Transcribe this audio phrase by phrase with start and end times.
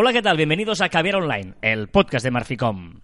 [0.00, 0.36] Hola, ¿qué tal?
[0.36, 3.00] Bienvenidos a Caviar Online, el podcast de Marficom.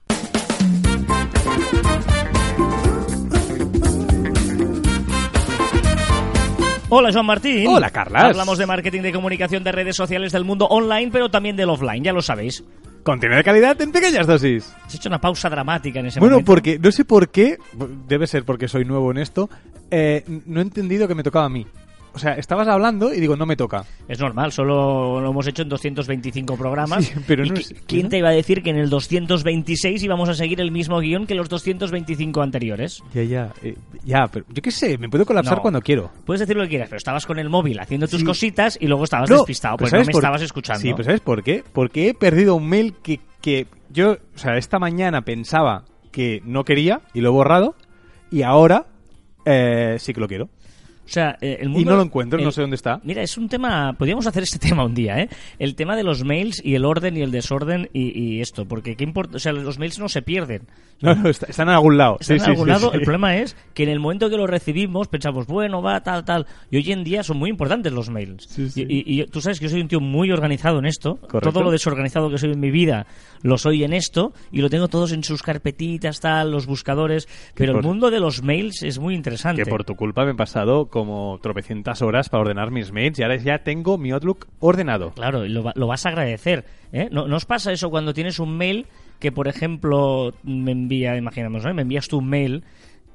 [6.88, 7.66] Hola, Joan Martín.
[7.66, 8.22] Hola, Carlas.
[8.22, 12.04] Hablamos de marketing de comunicación de redes sociales del mundo online, pero también del offline,
[12.04, 12.62] ya lo sabéis.
[13.02, 14.72] Contenido de calidad en pequeñas dosis.
[14.86, 16.52] Has hecho una pausa dramática en ese Bueno, momento.
[16.52, 17.58] porque no sé por qué,
[18.06, 19.50] debe ser porque soy nuevo en esto,
[19.90, 21.66] eh, no he entendido que me tocaba a mí.
[22.14, 23.84] O sea, estabas hablando y digo, no me toca.
[24.06, 27.04] Es normal, solo lo hemos hecho en 225 programas.
[27.06, 30.02] Sí, pero ¿Y no qui- es- ¿Quién te iba a decir que en el 226
[30.02, 33.02] íbamos a seguir el mismo guion que los 225 anteriores?
[33.12, 35.62] Ya, ya, eh, ya, pero yo qué sé, me puedo colapsar No.
[35.62, 36.10] cuando quiero.
[36.24, 38.24] Puedes decir lo que quieras, pero estabas con el móvil haciendo tus Sí.
[38.26, 40.80] cositas y luego estabas No, despistado, pues no ¿sabes me por- estabas escuchando.
[40.82, 41.64] Sí, pero ¿sabes por qué?
[41.72, 46.64] Porque he perdido un mail que, que yo, o sea, esta mañana pensaba que no
[46.64, 47.74] quería y lo he borrado
[48.30, 48.86] y ahora
[49.46, 50.48] eh, sí que lo quiero.
[51.04, 51.80] O sea, eh, el mundo...
[51.82, 53.00] Y no lo encuentro, no sé dónde está.
[53.04, 53.92] Mira, es un tema...
[53.92, 55.28] Podríamos hacer este tema un día, ¿eh?
[55.58, 58.64] El tema de los mails y el orden y el desorden y, y esto.
[58.66, 59.36] Porque ¿qué importa?
[59.36, 60.62] O sea, los mails no se pierden.
[61.00, 62.16] No, no, está- están en algún lado.
[62.20, 62.90] Están Sí, en algún sí, lado.
[62.92, 62.96] sí.
[62.96, 66.46] El problema es que en el momento que lo recibimos pensamos, bueno, va, tal, tal.
[66.70, 68.46] Y hoy en día son muy importantes los mails.
[68.76, 71.16] Y, y- y tú sabes que yo soy un tío muy organizado en esto.
[71.16, 71.50] Correcto.
[71.52, 73.06] Todo lo desorganizado que soy en mi vida
[73.42, 74.32] lo soy en esto.
[74.52, 77.28] Y lo tengo todos en sus carpetitas, tal, los buscadores.
[77.54, 79.64] Pero el mundo de los mails es muy interesante.
[79.64, 83.24] Que por tu culpa me he pasado como tropecientas horas para ordenar mis mails y
[83.24, 85.10] ahora ya tengo mi Outlook ordenado.
[85.10, 86.64] Claro, y lo, lo vas a agradecer.
[86.92, 87.08] ¿eh?
[87.10, 88.86] ¿No, ¿No os pasa eso cuando tienes un mail
[89.18, 91.74] que, por ejemplo, me envía, imaginemos, ¿no?
[91.74, 92.62] me envías tu mail,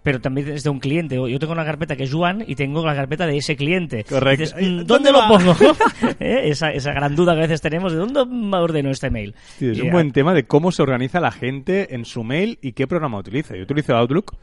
[0.03, 1.16] pero también es de un cliente?
[1.16, 4.03] Yo tengo una carpeta que es Juan y tengo la carpeta de ese cliente.
[4.03, 4.44] Correcto.
[4.44, 5.55] Dices, ¿Y "Mm, dónde ¿Dónde lo va?" pongo?
[6.19, 6.41] ¿Eh?
[6.50, 8.19] esa, esa gran duda que a veces tenemos, ¿de dónde
[8.57, 9.35] ordeno este mail?
[9.57, 12.59] Sí, es Y, un buen tema de cómo se organiza la gente en su mail
[12.61, 13.55] y qué programa utiliza.
[13.55, 14.35] Yo utilizo Outlook,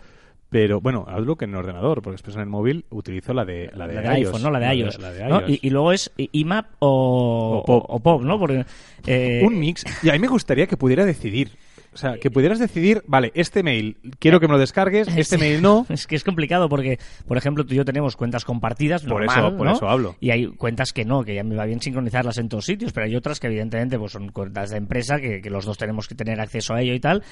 [0.48, 3.86] pero bueno, Outlook en el ordenador, porque después en el móvil utilizo la de, la
[3.88, 4.28] de, la de iOS.
[4.28, 4.50] iPhone, ¿no?
[4.50, 4.98] La de iOS.
[5.00, 5.42] La de iOS.
[5.48, 8.22] Y, y luego es IMAP o, O Pop.
[8.22, 8.38] ¿no?
[8.38, 8.64] Porque,
[9.06, 9.84] eh, Un mix.
[10.02, 11.50] Y a mí me gustaría que pudiera decidir.
[11.92, 15.62] O sea, que pudieras decidir, vale, este mail quiero que me lo descargues, este mail
[15.62, 15.86] no.
[15.90, 19.38] Es que es complicado porque, por ejemplo, tú y yo tenemos cuentas compartidas, Por normal,
[19.46, 19.72] eso- por ¿no?
[19.72, 20.14] eso hablo.
[20.20, 23.06] Y hay cuentas que no, que ya me va bien sincronizarlas en todos sitios, pero
[23.06, 26.14] hay otras que evidentemente pues son cuentas de empresa que, que los dos tenemos que
[26.14, 27.22] tener acceso a ello y tal,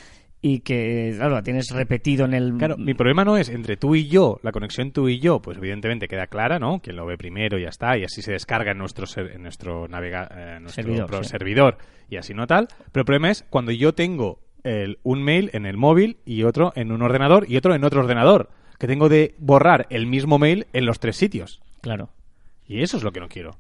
[0.47, 2.53] y que, claro, la tienes repetido en el...
[2.59, 5.57] Claro, mi problema no es entre tú y yo, la conexión tú y yo, pues
[5.57, 6.81] evidentemente queda clara, ¿no?
[6.81, 9.43] Quien lo ve primero y ya está, y así se descarga en nuestro, ser- en
[9.43, 11.31] nuestro, navega, eh, nuestro Servidor, pro- sí.
[11.31, 11.79] servidor
[12.11, 12.69] y así no tal.
[12.93, 16.73] Pero el problema es cuando yo tengo el, un mail en el móvil y otro
[16.77, 20.67] en un ordenador y otro en otro ordenador, que tengo de borrar el mismo mail
[20.75, 21.63] en los tres sitios.
[21.81, 22.11] Claro.
[22.67, 23.53] Y eso es lo que no quiero.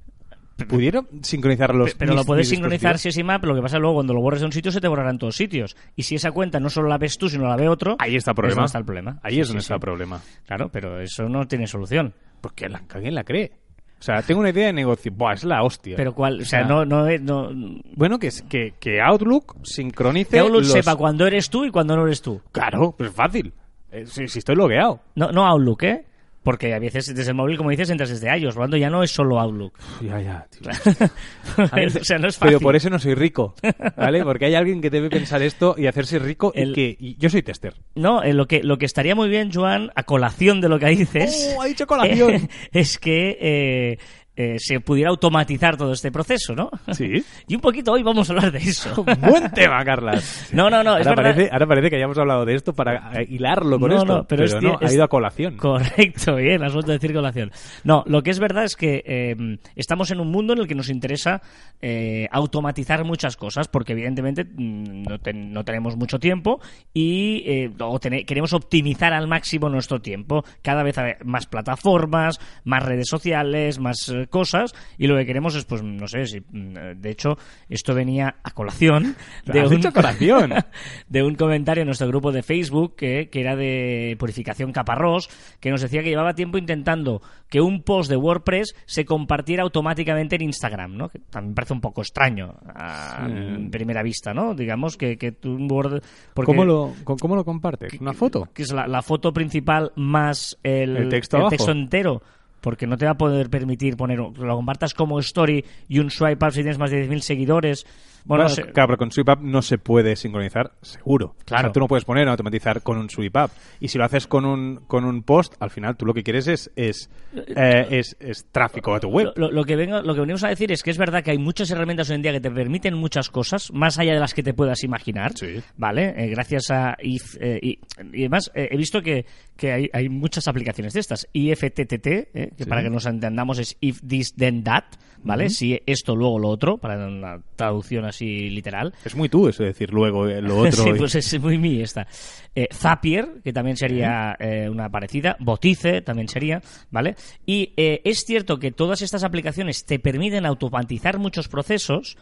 [0.69, 3.81] ¿Pudiera sincronizar los Pero mis- lo puedes sincronizar si es IMAP, lo que pasa es
[3.81, 5.77] luego cuando lo borres de un sitio se te borrará en todos sitios.
[5.97, 7.97] Y si esa cuenta no solo la ves tú, sino la ve otro...
[7.99, 8.55] Ahí está el es problema.
[8.55, 9.19] donde está el problema.
[9.23, 9.65] Ahí Sí, es donde sí.
[9.65, 10.21] está el problema.
[10.47, 12.15] Claro, pero eso no tiene solución.
[12.41, 13.53] Porque la, alguien la cree.
[13.99, 15.11] O sea, tengo una idea de negocio.
[15.15, 15.97] Buah, es la hostia.
[15.97, 17.51] Pero cuál, o sea, no, no, no,
[17.97, 20.31] Bueno, que, que, que Outlook sincronice.
[20.31, 22.41] que Outlook los- sepa cuándo eres tú y cuándo no eres tú.
[22.53, 23.53] Claro, pues es fácil.
[23.91, 25.01] Eh, si, si estoy logueado.
[25.15, 26.05] No, no Outlook, ¿eh?
[26.45, 28.55] Porque a veces desde el móvil, como dices, entras desde iOS.
[28.55, 29.73] Tanto, ya no es solo Outlook.
[30.03, 30.71] Ya, ya, tío.
[32.01, 32.49] o sea, no es fácil.
[32.49, 33.55] Pero por eso no soy rico,
[33.97, 34.23] ¿vale?
[34.23, 37.31] Porque hay alguien que debe pensar esto y hacerse rico El- y que y yo
[37.31, 37.75] soy tester.
[37.95, 40.87] No, eh, lo, que, lo que estaría muy bien, Joan, a colación de lo que
[40.87, 41.55] dices...
[41.57, 42.49] ¡Oh, ha dicho colación!
[42.73, 43.99] es que eh,
[44.37, 46.71] eh, se pudiera automatizar todo este proceso, ¿no?
[46.93, 47.25] Sí.
[47.49, 49.05] y un poquito hoy vamos a hablar de eso.
[49.21, 50.49] Buen tema, Carlas.
[50.53, 53.13] No, no, no, es ahora, verdad- parece, ahora parece que hayamos hablado de esto para
[53.21, 54.17] eh, hilarlo con No, esto.
[54.19, 55.57] no, pero es no, ha ido a colación.
[55.57, 57.51] Correcto, bien, has vuelto a decir colación.
[57.85, 59.37] No, lo que es verdad es que eh,
[59.77, 61.41] estamos en un mundo en el que nos interesa
[61.81, 66.61] eh, automatizar muchas cosas, porque evidentemente mm, no, ten- no tenemos mucho tiempo
[66.93, 70.45] y eh, o queremos optimizar al máximo nuestro tiempo.
[70.63, 75.65] Cada vez hay más plataformas, más redes sociales, más cosas, y lo que queremos es,
[75.65, 77.37] pues, no sé, si, mm, de hecho,
[77.69, 80.53] esto venía a colación de Has un, dicho colación.
[81.09, 85.29] de un comentario en nuestro grupo de Facebook que, que era de Purificación Caparrós,
[85.61, 90.37] que nos decía que llevaba tiempo intentando que un post de WordPress se compartiera automáticamente
[90.37, 91.09] en Instagram, ¿no?
[91.09, 93.69] Que también parece un poco extraño a Sí.
[93.71, 94.55] primera vista, ¿no?
[94.55, 96.03] Digamos que, que Word...
[96.35, 97.89] porque- ¿Cómo, lo, ¿Cómo lo comparte?
[98.01, 98.49] ¿Una foto?
[98.53, 102.23] que es la, la foto principal más el, El texto entero.
[102.65, 106.47] Porque no te va a poder permitir poner, lo compartas como story y un swipe
[106.47, 107.87] up si tienes más de 10.000 seguidores.
[108.25, 108.73] Bueno, Bueno, no sé.
[108.73, 111.37] claro, pero con Sweep Up no se puede sincronizar, seguro.
[111.45, 111.61] Claro.
[111.61, 113.51] O sea, tú no puedes poner automatizar con un Sweep Up.
[113.81, 116.49] Y si lo haces con un, con un post, al final tú lo que quieres
[116.49, 119.33] es, es, eh, es, es tráfico a tu web.
[119.37, 121.39] Lo, lo que vengo, lo que venimos a decir es que es verdad que hay
[121.39, 124.43] muchas herramientas hoy en día que te permiten muchas cosas, más allá de las que
[124.43, 125.33] te puedas imaginar.
[125.37, 125.61] Sí.
[125.77, 126.15] ¿Vale?
[126.17, 127.37] Eh, gracias a IF.
[127.41, 127.79] eh, y,
[128.13, 129.27] y además, eh, he visto que,
[129.57, 131.29] que hay, hay muchas aplicaciones de estas.
[131.33, 132.71] IFTTT, eh, que Sí.
[132.71, 134.85] para que nos entendamos es If This Then That,
[135.23, 135.51] ¿vale?
[135.51, 138.95] Si esto, luego lo otro, para una traducción así así literal.
[139.05, 140.85] Es muy tú eso de decir luego eh, lo otro.
[140.85, 142.07] sí, y- pues es muy mí esta.
[142.55, 145.37] Eh, Zapier, que también sería eh, una parecida.
[145.41, 147.17] Botice también sería, ¿vale?
[147.45, 152.17] Y eh, es cierto que todas estas aplicaciones te permiten automatizar muchos procesos,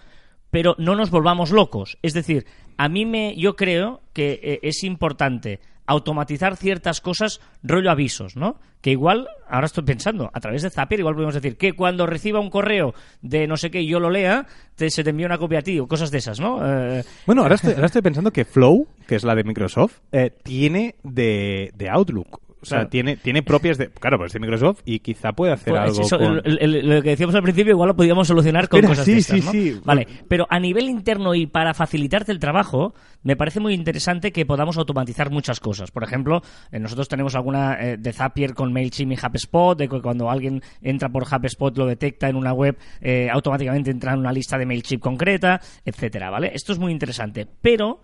[0.53, 1.99] pero no nos volvamos locos.
[2.03, 2.47] Es decir,
[2.77, 8.61] a mí me, yo creo que eh, es importante automatizar ciertas cosas rollo avisos, ¿no?
[8.81, 12.39] Que igual, ahora estoy pensando, a través de Zapier igual podemos decir que cuando reciba
[12.39, 14.47] un correo de no sé qué y yo lo lea,
[14.77, 16.61] te- se te envía una copia a ti o cosas de esas, ¿no?
[16.65, 20.31] Eh, Bueno, ahora estoy, ahora estoy pensando que Flow, que es la de Microsoft, eh,
[20.43, 22.41] tiene de, de Outlook.
[22.63, 22.91] O sea, Claro.
[22.91, 23.89] tiene, tiene propias de...
[23.91, 26.41] Claro, pues es de Microsoft y quizá puede hacer Pues algo eso, con...
[26.45, 29.13] el- el- lo que decíamos al principio igual lo podíamos solucionar con Espera, cosas sí,
[29.13, 29.51] de estas, sí, ¿no?
[29.53, 29.81] sí.
[29.85, 32.95] Vale, pero a nivel interno y para facilitarte el trabajo,
[33.25, 35.91] me parece muy interesante que podamos automatizar muchas cosas.
[35.91, 40.01] Por ejemplo, eh, nosotros tenemos alguna eh, de Zapier con MailChimp y HubSpot, de que
[40.01, 44.33] cuando alguien entra por HubSpot lo detecta en una web, eh, automáticamente entra en una
[44.33, 46.53] lista de MailChimp concreta, etcétera, ¿vale?
[46.55, 48.01] Esto es muy interesante, pero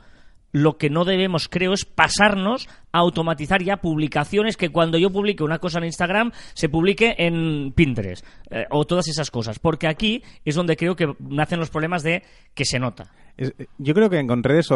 [0.52, 5.44] lo que no debemos, creo, es pasarnos a automatizar ya publicaciones que cuando yo publique
[5.44, 9.58] una cosa en Instagram se publique en Pinterest eh, o todas esas cosas.
[9.58, 12.22] Porque aquí es donde creo que nacen los problemas de
[12.54, 13.12] que se nota.
[13.36, 14.68] Es- yo creo que con redes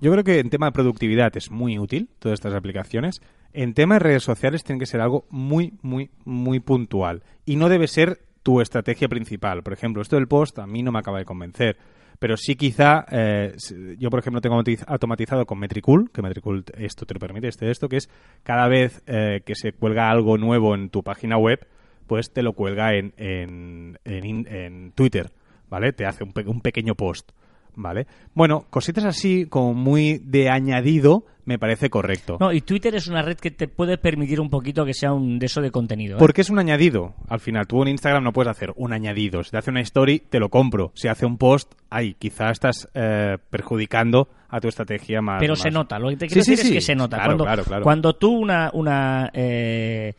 [0.00, 3.22] yo creo que en tema de productividad es muy útil todas estas aplicaciones.
[3.52, 7.68] En tema de redes sociales tiene que ser algo muy, muy, muy puntual y no
[7.68, 9.62] debe ser tu estrategia principal.
[9.62, 11.76] Por ejemplo, esto del post a mí no me acaba de convencer.
[12.20, 13.54] Pero sí quizá, eh,
[13.98, 17.70] yo por ejemplo tengo automatiz- automatizado con Metricool, que Metricool esto te lo permite, este
[17.70, 18.08] esto, que es
[18.44, 21.66] cada vez eh, que se cuelga algo nuevo en tu página web,
[22.06, 25.32] pues te lo cuelga en, en, en en Twitter,
[25.68, 25.92] ¿vale?
[25.92, 27.30] Te hace un, pe- un pequeño post,
[27.76, 28.06] ¿vale?
[28.34, 32.36] Bueno, cositas así como muy de añadido me parece correcto.
[32.38, 35.38] No, y Twitter es una red que te puede permitir un poquito que sea un
[35.38, 36.16] de eso de contenido.
[36.16, 36.18] ¿eh?
[36.18, 37.14] Porque es un añadido.
[37.28, 39.42] Al final, tú en Instagram no puedes hacer un añadido.
[39.42, 40.92] Si te hace una story, te lo compro.
[40.94, 45.40] Si hace un post, ahí, quizá estás eh, perjudicando a tu estrategia más.
[45.40, 46.68] Pero más- se nota, lo que te quiero sí, decir sí.
[46.68, 47.16] es que se nota.
[47.16, 47.82] Claro, cuando, claro, claro.
[47.82, 50.14] cuando tú una, una, eh,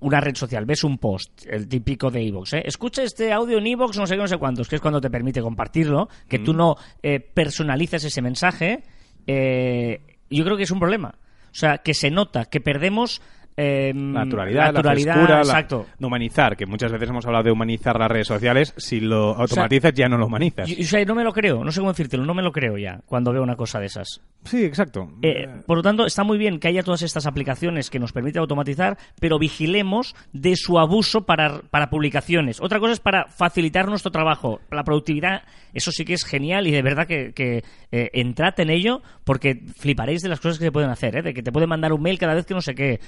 [0.00, 2.62] una red social, ves un post, el típico de iVoox, ¿eh?
[2.64, 5.10] escucha este audio en iVoox, no sé qué, no sé cuántos, que es cuando te
[5.10, 6.44] permite compartirlo, que Mm.
[6.44, 8.82] tú no eh, personalizas ese mensaje,
[9.28, 11.14] eh, yo creo que es un problema.
[11.50, 13.22] O sea, que se nota, que perdemos...
[13.58, 15.86] eh, Naturalidad, naturalidad, la frescura, la- exacto.
[15.98, 18.72] de humanizar, que muchas veces hemos hablado de humanizar las redes sociales.
[18.76, 20.68] Si lo automatizas, ya no lo humanizas.
[20.68, 22.78] Yo- o sea, no me lo creo, no sé cómo decírtelo, no me lo creo
[22.78, 24.20] ya cuando veo una cosa de esas.
[24.44, 25.10] Sí, exacto.
[25.22, 28.40] Eh, por lo tanto, está muy bien que haya todas estas aplicaciones que nos permiten
[28.40, 32.60] automatizar, pero vigilemos de su abuso para, para publicaciones.
[32.60, 34.60] Otra cosa es para facilitar nuestro trabajo.
[34.70, 35.42] La productividad,
[35.74, 39.60] eso sí que es genial y de verdad que, que, eh, entrad en ello porque
[39.76, 41.22] fliparéis de las cosas que se pueden hacer, ¿eh?
[41.22, 43.00] de que te puede mandar un mail cada vez que no sé qué,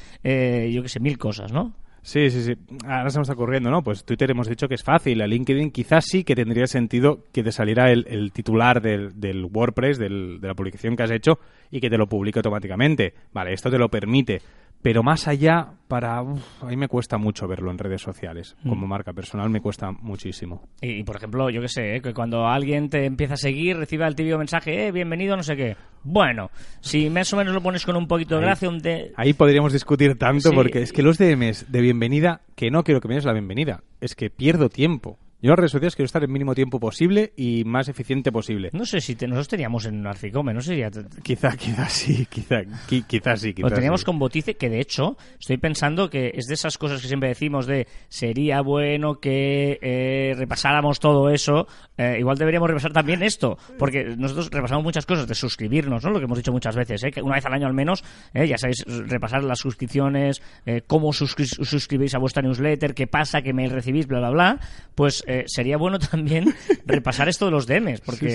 [0.73, 1.75] yo qué sé, mil cosas, ¿no?
[2.03, 2.55] Sí, sí, sí.
[2.87, 3.83] Ahora se me está ocurriendo, ¿no?
[3.83, 5.21] Pues Twitter hemos dicho que es fácil.
[5.21, 9.45] A LinkedIn quizás sí que tendría sentido que te saliera el, el titular del, del
[9.45, 11.39] WordPress, del- de la publicación que has hecho,
[11.71, 13.13] y que te lo publique automáticamente.
[13.35, 14.41] Vale, esto te lo permite.
[14.83, 16.23] Pero más allá, para...
[16.23, 18.57] uf, a mí me cuesta mucho verlo en redes sociales.
[18.67, 20.63] Como marca personal me cuesta muchísimo.
[20.81, 22.01] Y, y, por ejemplo, yo qué sé, ¿eh?
[22.01, 25.55] que cuando alguien te empieza a seguir, reciba el típico mensaje, eh, bienvenido, no sé
[25.55, 25.77] qué.
[26.03, 26.51] Bueno,
[26.81, 28.47] si más o menos lo pones con un poquito de Ahí.
[28.47, 29.13] gracia, un de...
[29.17, 30.55] Ahí podríamos discutir tanto Sí.
[30.55, 33.83] porque es que los DMs de bienvenida, que no quiero que me des la bienvenida,
[34.01, 35.19] es que pierdo tiempo.
[35.43, 38.69] Yo las redes sociales quiero estar el mínimo tiempo posible y más eficiente posible.
[38.75, 41.89] No sé si te- nosotros teníamos en Arficome, no sé si ya te- Quizá, quizá
[41.89, 44.07] sí, quizá, qui- quizá sí, quizá lo teníamos sí.
[44.07, 47.67] con Botice, que de hecho estoy pensando que es de esas cosas que siempre decimos
[47.67, 51.67] de sería bueno que eh, repasáramos todo eso.
[51.97, 56.11] eh, igual deberíamos repasar también esto, porque nosotros repasamos muchas cosas de suscribirnos, ¿no?
[56.11, 57.11] Lo que hemos dicho muchas veces, ¿eh?
[57.11, 61.65] que una vez al año al menos, ya sabéis, repasar las suscripciones, eh, cómo suscri-
[61.65, 64.61] suscribís a vuestra newsletter, qué pasa, qué mail recibís, bla, bla, bla.
[64.95, 66.53] Pues eh, sería bueno también
[66.87, 68.27] repasar esto de los DMs, porque...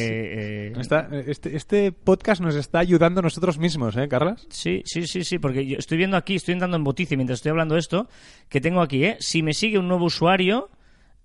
[0.70, 4.46] eh, Está- este, este podcast nos está ayudando nosotros mismos, ¿eh, Carlas?
[4.50, 7.50] Sí, sí, sí, sí, porque yo estoy viendo aquí, estoy entrando en Botice mientras estoy
[7.52, 8.08] hablando de esto,
[8.50, 9.18] que tengo aquí, ¿eh?
[9.20, 10.70] Si me sigue un nuevo usuario,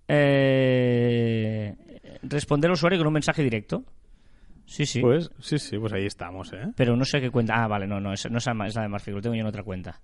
[0.08, 1.74] eh,
[2.22, 3.84] responder al usuario con un mensaje directo.
[4.66, 5.00] Sí, sí.
[5.00, 6.72] Pues sí, sí, pues ahí estamos, ¿eh?
[6.76, 7.54] Pero no sé qué cuenta.
[7.62, 9.64] Ah, vale, no, no, es, no es la de Marfil, lo tengo yo en otra
[9.64, 10.00] cuenta.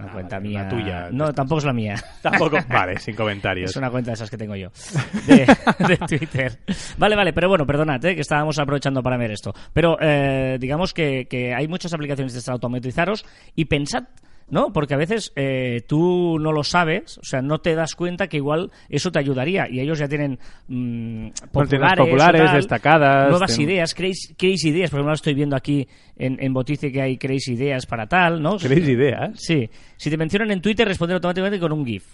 [0.00, 0.62] Una Ah, cuenta vale, mía.
[0.62, 1.08] la tuya.
[1.12, 1.94] No, tampoco es la mía.
[2.22, 2.58] Tampoco.
[2.68, 3.70] vale, sin comentarios.
[3.70, 4.70] Es una cuenta de esas que tengo yo.
[5.26, 5.46] De,
[5.86, 6.58] de Twitter.
[6.98, 8.14] Vale, vale, pero bueno, perdonad, ¿eh?
[8.14, 9.52] que estábamos aprovechando para ver esto.
[9.72, 14.04] Pero eh, digamos que, que hay muchas aplicaciones de automatizaros y pensad.
[14.50, 14.72] ¿No?
[14.72, 18.36] Porque a veces eh, tú no lo sabes, o sea, no te das cuenta que
[18.38, 23.58] igual eso te ayudaría y ellos ya tienen mm, tienen populares, populares, tal, destacadas, nuevas
[23.58, 27.46] ideas, creéis, creéis ideas, por ejemplo, estoy viendo aquí en, en Botice que hay creéis
[27.48, 28.56] ideas para tal, ¿no?
[28.58, 29.30] ¿Queréis ideas?
[29.40, 29.70] Sí.
[29.96, 32.04] Si te mencionan en Twitter, responder automáticamente con un GIF.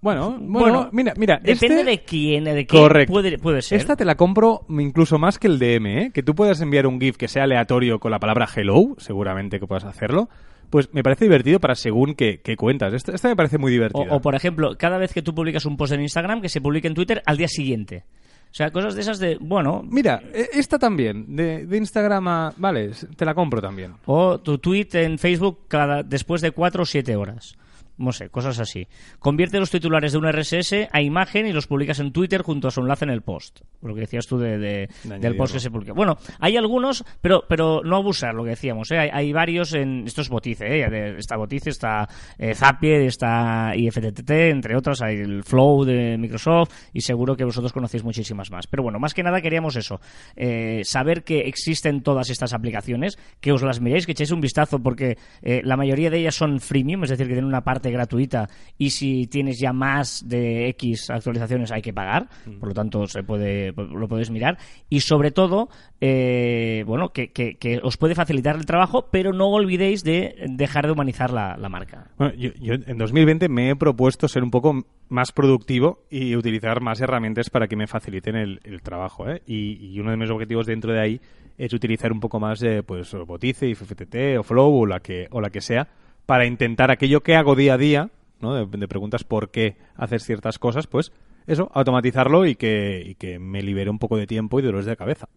[0.00, 0.50] Bueno, bueno,
[0.82, 3.10] Bueno, mira, mira, Depende este- de quién, de qué Correcto.
[3.10, 3.78] puede, puede ser.
[3.78, 6.10] Esta te la compro incluso más que el DM, ¿eh?
[6.12, 9.66] Que tú puedas enviar un GIF que sea aleatorio con la palabra hello, seguramente que
[9.66, 10.28] puedas hacerlo.
[10.70, 12.92] Pues me parece divertido para según qué, qué cuentas.
[12.94, 14.06] Esta, esta me parece muy O, divertida.
[14.10, 16.88] o, por ejemplo, cada vez que tú publicas un post en Instagram, que se publique
[16.88, 18.04] en Twitter al día siguiente.
[18.50, 22.54] O sea, cosas de esas de, bueno, Mira, e- esta también, de, de Instagram a...
[22.56, 23.94] Vale, te la compro también.
[24.06, 27.56] o tu tweet en Facebook cada después de 4 o 7 horas.
[27.96, 28.88] No sé, cosas así.
[29.20, 32.70] Convierte los titulares de un RSS a imagen y los publicas en Twitter junto a
[32.72, 33.60] su enlace en el post.
[33.82, 34.88] Lo que decías tú de, de-
[35.20, 35.92] del post que se publica.
[35.92, 38.90] Bueno, hay algunos, pero pero no abusar, lo que decíamos.
[38.90, 38.98] ¿eh?
[38.98, 40.04] Hay, hay varios en...
[40.06, 41.14] Esto es Botice, ¿eh?
[41.18, 42.08] Está Botice, está
[42.38, 45.00] eh, Zapier, está IFTTT, entre otras.
[45.02, 48.66] Hay el Flow de Microsoft y seguro que vosotros conocéis muchísimas más.
[48.66, 50.00] Pero bueno, más que nada queríamos eso.
[50.36, 54.80] eh, saber que existen todas estas aplicaciones, que os las miréis, que echéis un vistazo
[54.80, 58.48] porque eh, la mayoría de ellas son freemium, es decir, que tienen una parte gratuita
[58.78, 62.28] y si tienes ya más de X actualizaciones hay que pagar,
[62.60, 65.68] por lo tanto se puede lo podéis mirar y sobre todo,
[66.00, 70.86] eh, bueno, que, que- que os puede facilitar el trabajo, pero no olvidéis de dejar
[70.86, 72.10] de humanizar la, la marca.
[72.18, 76.80] Bueno, yo, yo en 2020 me he propuesto ser un poco más productivo y utilizar
[76.80, 79.28] más herramientas para que me faciliten el, el trabajo.
[79.28, 79.42] ¿eh?
[79.46, 81.20] Y, y uno de mis objetivos dentro de ahí
[81.56, 85.40] es utilizar un poco más de pues, Botice, FFTT o Flow o la que, o
[85.40, 85.86] la que sea
[86.26, 88.66] para intentar aquello que hago día a día, ¿no?
[88.66, 91.12] de, preguntas por qué haces ciertas cosas, pues
[91.46, 94.96] eso, automatizarlo y que, y que me libere un poco de tiempo y dolores de
[94.96, 95.28] cabeza.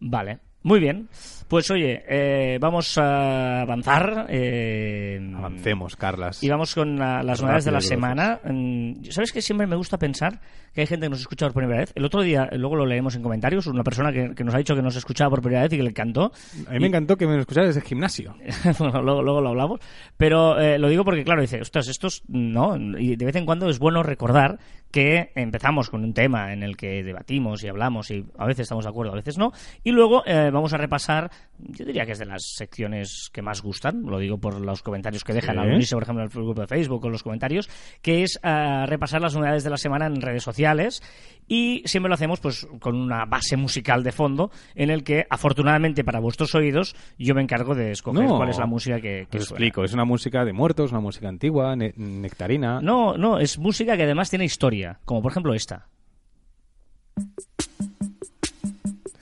[0.00, 1.08] Vale, muy bien.
[1.48, 4.26] Pues oye, eh, vamos a avanzar.
[4.30, 6.42] eh, Avancemos, Carlas.
[6.42, 8.40] Y vamos con la- las novedades de la semana.
[8.44, 10.40] Mm, ¿Sabes que siempre me gusta pensar
[10.74, 11.92] que hay gente que nos escucha por primera vez?
[11.94, 14.74] El otro día, luego lo leemos en comentarios, una persona que, que nos ha dicho
[14.74, 16.32] que nos escuchaba por primera vez y que le encantó.
[16.66, 18.34] A mí me encantó que me escucharas desde el gimnasio.
[18.78, 19.80] bueno, luego, luego lo hablamos.
[20.16, 22.76] Pero eh, lo digo porque, claro, dice, ostras, estos no.
[22.98, 24.58] Y de vez en cuando es bueno recordar
[24.90, 28.84] que empezamos con un tema en el que debatimos y hablamos y a veces estamos
[28.84, 29.52] de acuerdo, a veces no.
[29.82, 33.62] Y luego eh, vamos a repasar, yo diría que es de las secciones que más
[33.62, 35.60] gustan, lo digo por los comentarios que dejan Sí.
[35.60, 37.68] al unirse, por ejemplo, en el grupo de Facebook o los comentarios,
[38.02, 41.02] que es eh, repasar las novedades de la semana en redes sociales
[41.46, 46.02] y siempre lo hacemos pues con una base musical de fondo en el que afortunadamente
[46.02, 48.36] para vuestros oídos yo me encargo de escoger No.
[48.36, 49.58] cuál es la música que, que Os suena.
[49.64, 52.80] explico, es una música de muertos, una música antigua, ne- nectarina.
[52.80, 55.86] No, no, es música que además tiene historia, como por ejemplo esta.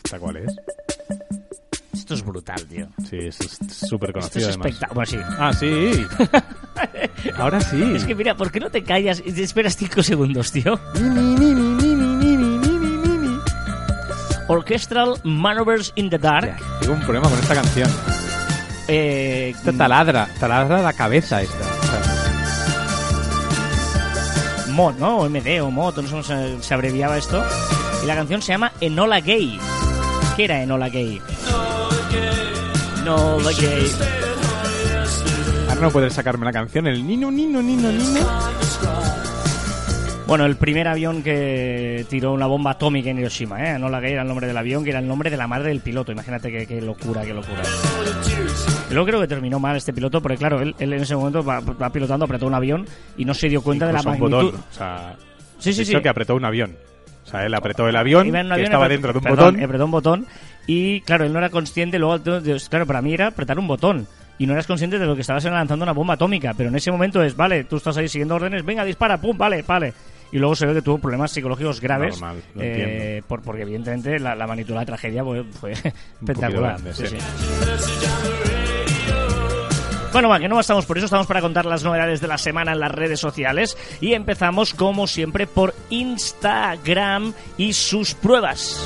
[0.05, 0.57] ¿Esta cuál es?
[2.15, 2.89] Es brutal, tío.
[3.09, 3.39] Sí, es
[3.71, 4.49] súper conocido.
[4.49, 5.07] Esto es espectacular.
[5.07, 5.19] Sí.
[5.39, 6.07] Ah, sí.
[7.37, 7.83] Ahora sí.
[7.95, 10.79] Es que mira, ¿por qué no te callas y te esperas 5 segundos, tío?
[14.49, 16.57] Orchestral Maneuvers in the Dark.
[16.81, 17.89] Tengo un problema con esta canción.
[18.89, 21.65] Eh, taladra, taladra la cabeza esta.
[24.71, 25.29] Mod, ¿no?
[25.29, 27.43] MD o Mod, no sé se abreviaba esto.
[28.03, 29.59] Y la canción se llama Enola Gay.
[30.37, 31.21] ¿Qué era Enola Gay?
[33.03, 33.87] Enola Gay.
[35.69, 38.21] ahora no puedes sacarme la canción, el nino, nino, nino, nino.
[40.27, 43.75] Bueno, el primer avión que tiró una bomba atómica en Hiroshima, ¿eh?
[43.75, 45.81] Enola Gay era el nombre del avión, que era el nombre de la madre del
[45.81, 46.13] piloto.
[46.13, 47.61] Imagínate qué, qué locura, qué locura.
[48.91, 51.59] Luego creo que terminó mal este piloto, porque claro, él, él en ese momento va,
[51.61, 54.47] va pilotando, apretó un avión y no se dio cuenta de la Incluso un magnitud.
[54.53, 54.65] botón.
[54.71, 55.17] O sea,
[55.59, 56.01] Sí, sí, sí.
[56.01, 56.77] que apretó un avión.
[57.25, 59.19] O sea, él apretó el avión, Iba en un que avión, estaba apretó- dentro de
[59.19, 59.65] un perdón, botón.
[59.65, 60.27] Apretó un botón
[60.67, 61.99] y, claro, él no era consciente.
[61.99, 62.21] Luego,
[62.69, 64.07] claro, para mí era apretar un botón.
[64.39, 66.53] Y no eras consciente de lo que estabas lanzando una bomba atómica.
[66.57, 69.63] Pero en ese momento es, vale, tú estás ahí siguiendo órdenes, venga, dispara, pum, vale,
[69.63, 69.93] vale.
[70.33, 72.21] Y luego se ve que tuvo problemas psicológicos graves.
[72.21, 76.73] Normal, lo eh, por, porque, evidentemente, la, la magnitud de la tragedia fue, fue espectacular.
[76.81, 77.17] grande, Sí, sí.
[77.19, 78.72] sí.
[80.13, 82.73] Bueno, va, que no estamos por eso, estamos para contar las novedades de la semana
[82.73, 88.79] en las redes sociales y empezamos como siempre por Instagram y sus pruebas.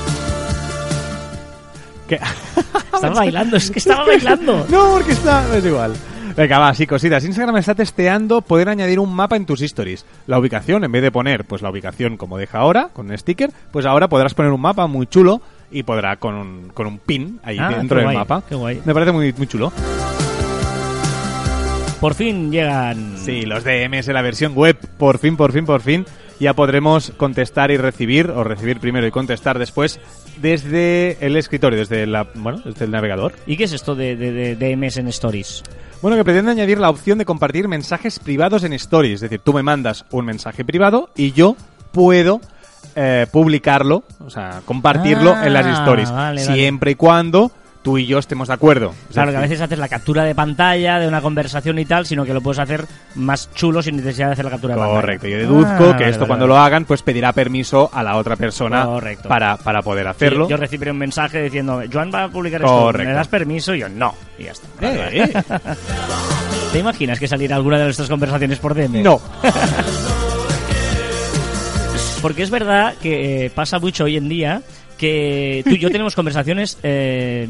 [2.08, 2.20] ¿Qué?
[2.94, 4.64] Estaba bailando, es que estaba bailando.
[4.70, 5.44] No, porque está...
[5.56, 5.94] Es igual.
[6.36, 7.24] Venga, va, sí, cositas.
[7.24, 10.06] Instagram está testeando poder añadir un mapa en tus stories.
[10.26, 13.50] La ubicación, en vez de poner pues la ubicación como deja ahora, con un sticker,
[13.72, 17.40] pues ahora podrás poner un mapa muy chulo y podrá con un, con un pin
[17.42, 18.42] ahí Ah, dentro del guay, mapa.
[18.48, 18.80] qué guay.
[18.84, 19.72] Me parece muy, muy chulo.
[22.00, 23.16] Por fin llegan.
[23.16, 26.04] Sí, los DMs en la versión web, por fin, por fin, por fin,
[26.38, 29.98] ya podremos contestar y recibir, o recibir primero y contestar después,
[30.40, 33.32] desde el escritorio, desde la, bueno, desde el navegador.
[33.46, 35.62] ¿Y qué es esto de, de, de DMs en Stories?
[36.02, 39.14] Bueno, que pretende añadir la opción de compartir mensajes privados en Stories.
[39.14, 41.56] Es decir, tú me mandas un mensaje privado y yo
[41.92, 42.42] puedo
[42.94, 46.10] eh, publicarlo, o sea, compartirlo Ah, en las Stories.
[46.10, 46.54] vale, vale.
[46.54, 47.50] siempre y cuando
[47.86, 48.92] tú y yo estemos de acuerdo.
[49.08, 52.04] Es Claro, que a veces haces la captura de pantalla de una conversación y tal,
[52.04, 55.00] sino que lo puedes hacer más chulo sin necesidad de hacer la captura de pantalla.
[55.00, 56.58] Correcto, yo deduzco Ah, que vale, esto vale, cuando vale.
[56.58, 59.28] lo hagan, pues pedirá permiso a la otra persona Correcto.
[59.28, 60.48] para, para poder Sí, hacerlo.
[60.48, 63.08] yo recibiré un mensaje diciendo, Joan va a publicar esto, Correcto.
[63.08, 63.72] ¿me das permiso?
[63.72, 64.12] Y yo, no.
[64.36, 64.66] Y ya está.
[64.80, 65.42] Eh, eh.
[66.72, 69.00] ¿Te imaginas que saliera alguna de nuestras conversaciones por DM?
[69.04, 69.20] No.
[72.22, 74.62] Porque es verdad que eh, pasa mucho hoy en día
[74.98, 77.46] que tú y yo tenemos conversaciones, eh,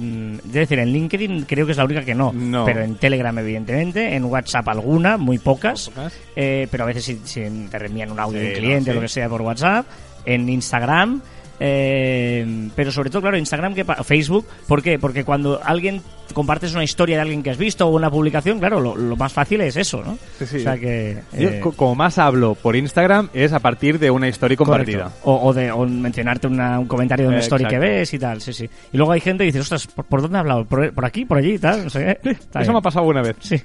[0.46, 2.64] es decir, en LinkedIn creo que es la única que no, No.
[2.64, 6.12] pero en Telegram evidentemente, en WhatsApp alguna, muy pocas, Pocas.
[6.34, 8.90] eh, pero a veces si, si te reenvían un audio Sí, de un no, cliente
[8.90, 8.94] o sí.
[8.96, 9.86] lo que sea por WhatsApp,
[10.24, 11.22] en Instagram,
[11.60, 14.98] eh, pero sobre todo, claro, Instagram, que Facebook, ¿por qué?
[14.98, 16.02] Porque cuando alguien
[16.34, 19.32] compartes una historia de alguien que has visto o una publicación, claro, lo, lo más
[19.32, 20.18] fácil es eso, ¿no?
[20.38, 20.56] Sí, sí.
[20.58, 21.18] O sea que...
[21.38, 25.12] Yo, eh, co- como más hablo por Instagram es a partir de una historia compartida.
[25.22, 28.18] O, o de o mencionarte una- un comentario de una Eh, story que ves y
[28.18, 28.68] tal, sí, sí.
[28.92, 30.64] Y luego hay gente que dice, ostras, ¿por, por dónde ha hablado?
[30.64, 31.24] ¿Por, por aquí?
[31.24, 31.54] ¿Por allí?
[31.54, 32.72] y Tal, no sé Eso bien.
[32.72, 33.36] me ha pasado una vez.
[33.40, 33.56] Sí.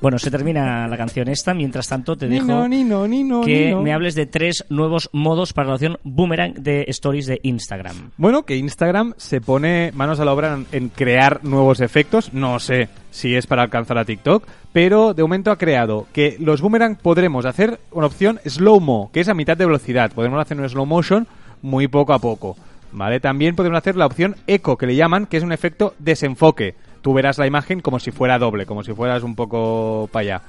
[0.00, 1.54] Bueno, se termina la canción esta.
[1.54, 5.68] Mientras tanto, te dejo Nino, Nino, Nino, que me hables de tres nuevos modos para
[5.68, 8.12] la opción boomerang de stories de Instagram.
[8.16, 12.32] Bueno, que Instagram se pone manos a la obra en, en crear nuevos efectos.
[12.32, 16.60] No sé si es para alcanzar a TikTok, pero de momento ha creado que los
[16.60, 20.12] boomerang podremos hacer una opción slow-mo, que es a mitad de velocidad.
[20.12, 21.26] Podemos hacer un slow motion
[21.60, 22.56] muy poco a poco.
[22.90, 23.20] ¿Vale?
[23.20, 26.74] También podemos hacer la opción eco, que le llaman, que es un efecto desenfoque.
[27.02, 30.42] Tú verás la imagen como si fuera doble, como si fueras un poco para allá.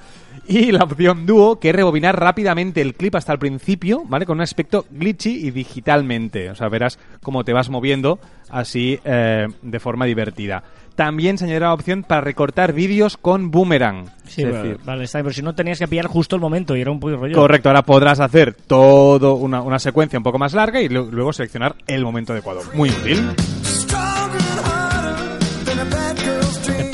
[0.47, 4.25] Y la opción dúo, que es rebobinar rápidamente el clip hasta el principio, ¿vale?
[4.25, 6.49] Con un aspecto glitchy y digitalmente.
[6.49, 10.63] O sea, verás cómo te vas moviendo así eh, de forma divertida.
[10.95, 14.07] También se añadirá la opción para recortar vídeos con boomerang.
[14.25, 16.41] Sí, Es pero- decir, vale, está bien, pero si no tenías que pillar justo el
[16.41, 17.35] momento y era un poco rollo.
[17.35, 21.31] Correcto, ahora podrás hacer todo una, una secuencia un poco más larga y lu- luego
[21.31, 22.61] seleccionar el momento adecuado.
[22.73, 23.29] Muy útil.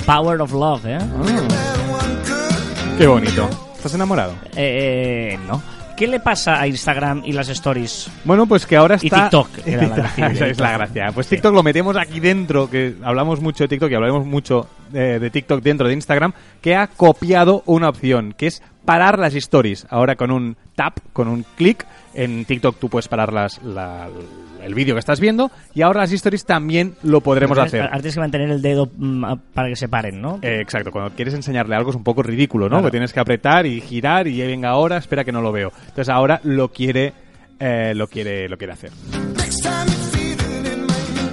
[0.05, 0.97] Power of Love, ¿eh?
[2.97, 3.49] Qué bonito.
[3.75, 4.33] ¿Estás enamorado?
[4.55, 5.61] Eh, eh, no.
[5.97, 8.09] ¿Qué le pasa a Instagram y las stories?
[8.25, 9.29] Bueno, pues que ahora Y está...
[9.29, 10.77] TikTok, era la gracia de Esa es la TikTok.
[10.77, 11.11] gracia.
[11.13, 15.17] Pues TikTok lo metemos aquí dentro, que hablamos mucho de TikTok y hablaremos mucho eh,
[15.19, 19.87] de TikTok dentro de Instagram, que ha copiado una opción, que es parar las stories.
[19.89, 24.07] Ahora con un tap, con un clic, en TikTok tú puedes parar las, la-
[24.65, 27.81] el vídeo que estás viendo y ahora las stories también lo podremos hacer.
[27.81, 29.23] Ahora tienes que mantener el dedo mm,
[29.53, 30.39] para que se paren, ¿no?
[30.41, 32.77] Eh, exacto, cuando quieres enseñarle algo es un poco ridículo, ¿no?
[32.77, 32.85] Claro.
[32.85, 35.71] Que tienes que apretar y girar y venga ahora, espera que no lo veo.
[35.81, 37.13] Entonces ahora lo quiere,
[37.59, 38.91] eh, lo quiere, lo quiere hacer.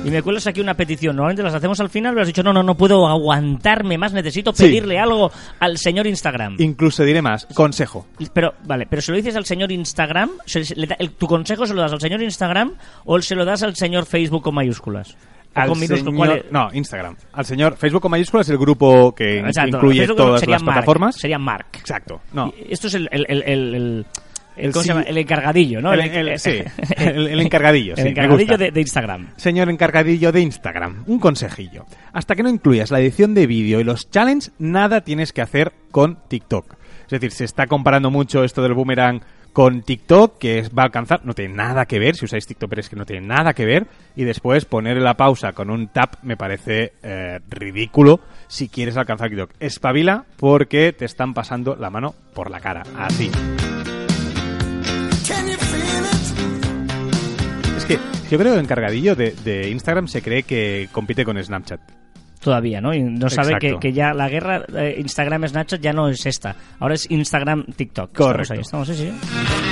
[0.04, 1.14] Y me cuelas aquí una petición.
[1.14, 4.52] Normalmente las hacemos al final, pero has dicho, no, no, no puedo aguantarme más, necesito
[4.52, 4.64] Sí.
[4.64, 6.56] pedirle algo al señor Instagram.
[6.58, 8.06] Incluso diré más, consejo.
[8.32, 11.26] Pero, vale, pero se lo dices al señor Instagram, se- se le da- el- ¿tu
[11.28, 12.72] consejo se lo das al señor Instagram
[13.04, 15.16] o se lo das al señor Facebook con mayúsculas?
[15.54, 16.44] Al con señor- ¿cuál es?
[16.50, 17.14] No, Instagram.
[17.34, 21.16] Al señor Facebook con mayúsculas, el grupo que Exacto, incluye todas las Mark, plataformas.
[21.16, 21.66] Sería Mark.
[21.74, 22.22] Exacto.
[22.32, 22.52] No.
[22.68, 24.06] Esto es el, el, el,
[24.56, 25.92] el- encargadillo, ¿no?
[25.92, 26.62] El- el- sí,
[26.96, 29.28] el- encargadillo, sí, el encargadillo de, de Instagram.
[29.36, 31.86] Señor encargadillo de Instagram, un consejillo.
[32.12, 35.72] Hasta que no incluyas la edición de vídeo y los challenges, nada tienes que hacer
[35.90, 36.74] con TikTok.
[37.04, 39.20] Es decir, se está comparando mucho esto del boomerang
[39.52, 42.80] con TikTok, que va a alcanzar, no tiene nada que ver, si usáis TikTok, pero
[42.80, 43.86] es que no tiene nada que ver,
[44.16, 49.28] y después poner la pausa con un tap me parece eh, ridículo si quieres alcanzar
[49.28, 49.50] TikTok.
[49.60, 53.30] Espabila porque te están pasando la mano por la cara, así.
[57.96, 61.80] Que yo creo que el encargadillo de, de Instagram se cree que compite con Snapchat.
[62.40, 62.92] Todavía, ¿no?
[62.92, 66.56] Y no sabe que ya la guerra eh, Instagram Snapchat ya no es esta.
[66.80, 68.12] Ahora es Instagram TikTok.
[68.12, 68.54] Correcto.
[68.54, 69.71] Estamos ahí, estamos, sí, sí.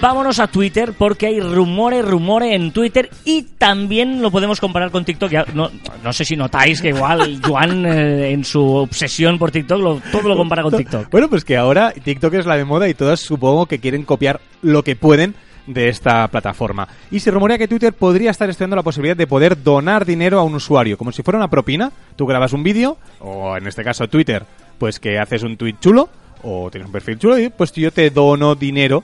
[0.00, 5.04] Vámonos a Twitter porque hay rumores, rumores en Twitter y también lo podemos comparar con
[5.04, 5.30] TikTok.
[5.30, 5.70] Ya, no,
[6.04, 10.28] no sé si notáis que igual Juan eh, en su obsesión por TikTok lo- todo
[10.28, 11.10] lo compara con TikTok.
[11.10, 14.40] Bueno, pues que ahora TikTok es la de moda y todas supongo que quieren copiar
[14.62, 15.34] lo que pueden
[15.66, 16.86] de esta plataforma.
[17.10, 20.44] Y se rumorea que Twitter podría estar estudiando la posibilidad de poder donar dinero a
[20.44, 21.90] un usuario, como si fuera una propina.
[22.14, 24.44] Tú grabas un vídeo, o en este caso Twitter,
[24.78, 26.08] pues que haces un tweet chulo,
[26.44, 29.02] o tienes un perfil chulo, y pues yo te dono dinero,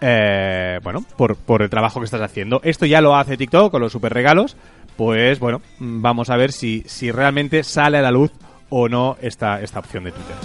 [0.00, 2.60] eh, bueno, por, por el trabajo que estás haciendo.
[2.64, 4.56] Esto ya lo hace TikTok con los super regalos,
[4.96, 8.32] pues bueno, vamos a ver si, si realmente sale a la luz
[8.68, 10.36] o no esta, esta opción de Twitter.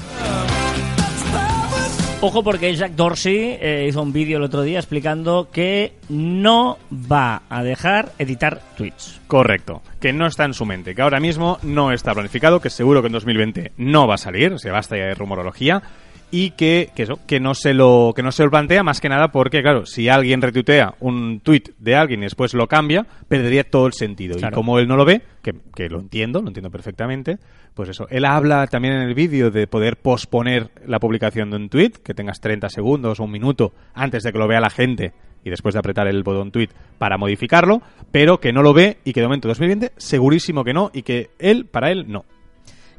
[2.21, 7.43] Ojo porque Jack Dorsey eh, hizo un vídeo el otro día explicando que no va
[7.49, 9.21] a dejar editar tweets.
[9.27, 13.01] Correcto, que no está en su mente, que ahora mismo no está planificado, que seguro
[13.01, 15.83] que en 2020 no va a salir, se basta ya de rumorología,
[16.31, 19.09] y que, que eso, que no se lo que no se lo plantea más que
[19.09, 23.63] nada porque claro, si alguien retuitea un tweet de alguien y después lo cambia, perdería
[23.63, 24.37] todo el sentido.
[24.37, 24.53] Claro.
[24.53, 27.37] Y como él no lo ve, que, que lo entiendo, lo entiendo perfectamente,
[27.73, 28.07] pues eso.
[28.09, 32.13] Él habla también en el vídeo de poder posponer la publicación de un tweet, que
[32.13, 35.73] tengas 30 segundos o un minuto antes de que lo vea la gente y después
[35.73, 39.27] de apretar el botón tweet para modificarlo, pero que no lo ve y que de
[39.27, 42.25] momento 2020 segurísimo que no y que él, para él, no.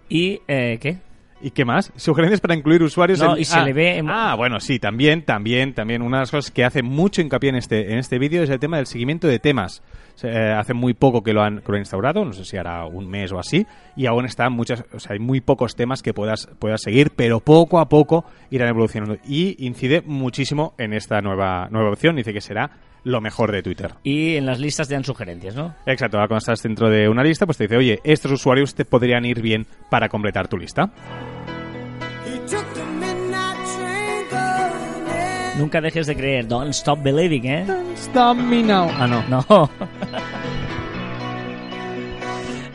[0.08, 0.98] ¿Y eh, qué?
[1.40, 1.92] ¿Y qué más?
[1.96, 4.78] Sugerencias para incluir usuarios No, en- y se ah, le ve en- Ah, bueno, sí,
[4.78, 6.00] también, también, también.
[6.00, 8.58] Una de las cosas que hace mucho hincapié en este, en este vídeo es el
[8.58, 9.82] tema del seguimiento de temas.
[10.22, 12.86] Eh, hace muy poco que lo, han, que lo han instaurado, no sé si hará
[12.86, 16.14] un mes o así, y aún están muchas, o sea, hay muy pocos temas que
[16.14, 19.18] puedas, puedas seguir, pero poco a poco irán evolucionando.
[19.28, 22.70] Y incide muchísimo en esta nueva, nueva opción, dice que será
[23.06, 23.92] lo mejor de Twitter.
[24.02, 25.76] Y en las listas te dan sugerencias, ¿no?
[25.86, 28.84] Exacto, ahora cuando estás dentro de una lista, pues te dice, oye, estos usuarios te
[28.84, 30.90] podrían ir bien para completar tu lista.
[35.56, 36.48] Nunca dejes de creer.
[36.48, 37.64] Don't stop believing, ¿eh?
[37.94, 38.90] Stop me now.
[38.98, 39.22] Ah, no.
[39.28, 39.70] No.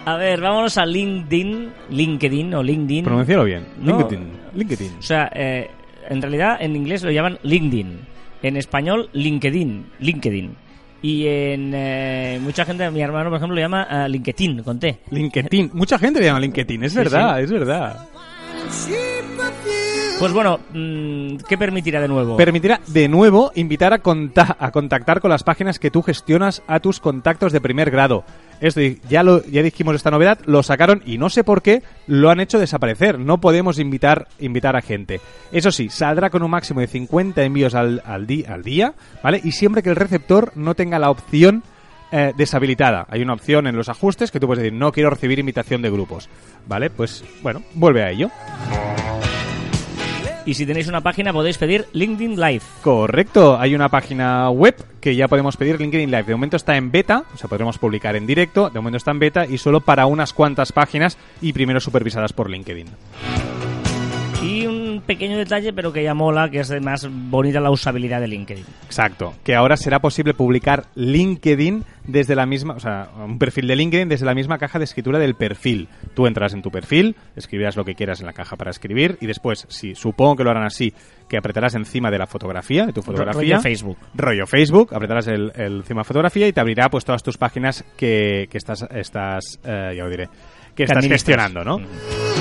[0.05, 1.73] A ver, vámonos a LinkedIn.
[1.89, 3.03] LinkedIn o LinkedIn.
[3.03, 3.67] Pronuncialo bien.
[3.79, 3.97] No.
[3.97, 4.31] LinkedIn.
[4.55, 4.95] LinkedIn.
[4.97, 5.69] O sea, eh,
[6.09, 8.10] en realidad en inglés lo llaman LinkedIn.
[8.43, 9.85] En español, LinkedIn.
[9.99, 10.55] LinkedIn.
[11.03, 14.99] Y en eh, mucha gente, mi hermano, por ejemplo, lo llama eh, LinkedIn, con T.
[15.09, 15.71] LinkedIn.
[15.73, 17.43] Mucha gente le llama LinkedIn, es Sí, verdad, sí.
[17.43, 18.07] es verdad.
[20.21, 22.37] Pues bueno, mm, ¿qué permitirá de nuevo?
[22.37, 26.79] Permitirá de nuevo invitar a, conta- a contactar con las páginas que tú gestionas a
[26.79, 28.23] tus contactos de primer grado.
[28.59, 32.29] Esto ya lo ya dijimos esta novedad, lo sacaron y no sé por qué lo
[32.29, 33.17] han hecho desaparecer.
[33.17, 35.19] No podemos invitar invitar a gente.
[35.51, 39.41] Eso sí, saldrá con un máximo de 50 envíos al, al día, ¿vale?
[39.43, 41.63] Y siempre que el receptor no tenga la opción
[42.11, 43.07] eh, deshabilitada.
[43.09, 45.89] Hay una opción en los ajustes que tú puedes decir, no quiero recibir invitación de
[45.89, 46.29] grupos,
[46.67, 46.91] ¿vale?
[46.91, 48.29] Pues bueno, vuelve a ello.
[50.45, 52.63] Y si tenéis una página podéis pedir LinkedIn Live.
[52.81, 56.23] Correcto, hay una página web que ya podemos pedir LinkedIn Live.
[56.23, 58.69] De momento está en beta, o sea, podremos publicar en directo.
[58.69, 62.49] De momento está en beta y solo para unas cuantas páginas y primero supervisadas por
[62.49, 62.87] LinkedIn.
[64.41, 68.27] Y un pequeño detalle, pero que ya mola, que es más bonita la usabilidad de
[68.27, 68.65] LinkedIn.
[68.85, 73.75] Exacto, que ahora será posible publicar LinkedIn desde la misma, o sea, un perfil de
[73.75, 75.87] LinkedIn desde la misma caja de escritura del perfil.
[76.15, 79.27] Tú entras en tu perfil, escribirás lo que quieras en la caja para escribir y
[79.27, 80.93] después, si supongo que lo harán así,
[81.29, 83.55] que apretarás encima de la fotografía, de tu fotografía.
[83.57, 83.97] rollo Facebook.
[84.15, 88.47] Rollo Facebook, apretarás el, el encima fotografía y te abrirá pues todas tus páginas que,
[88.49, 90.27] que estás, estás eh, ya lo diré,
[90.75, 91.21] que estás administras.
[91.21, 91.77] gestionando, ¿no?
[91.79, 92.40] Mm.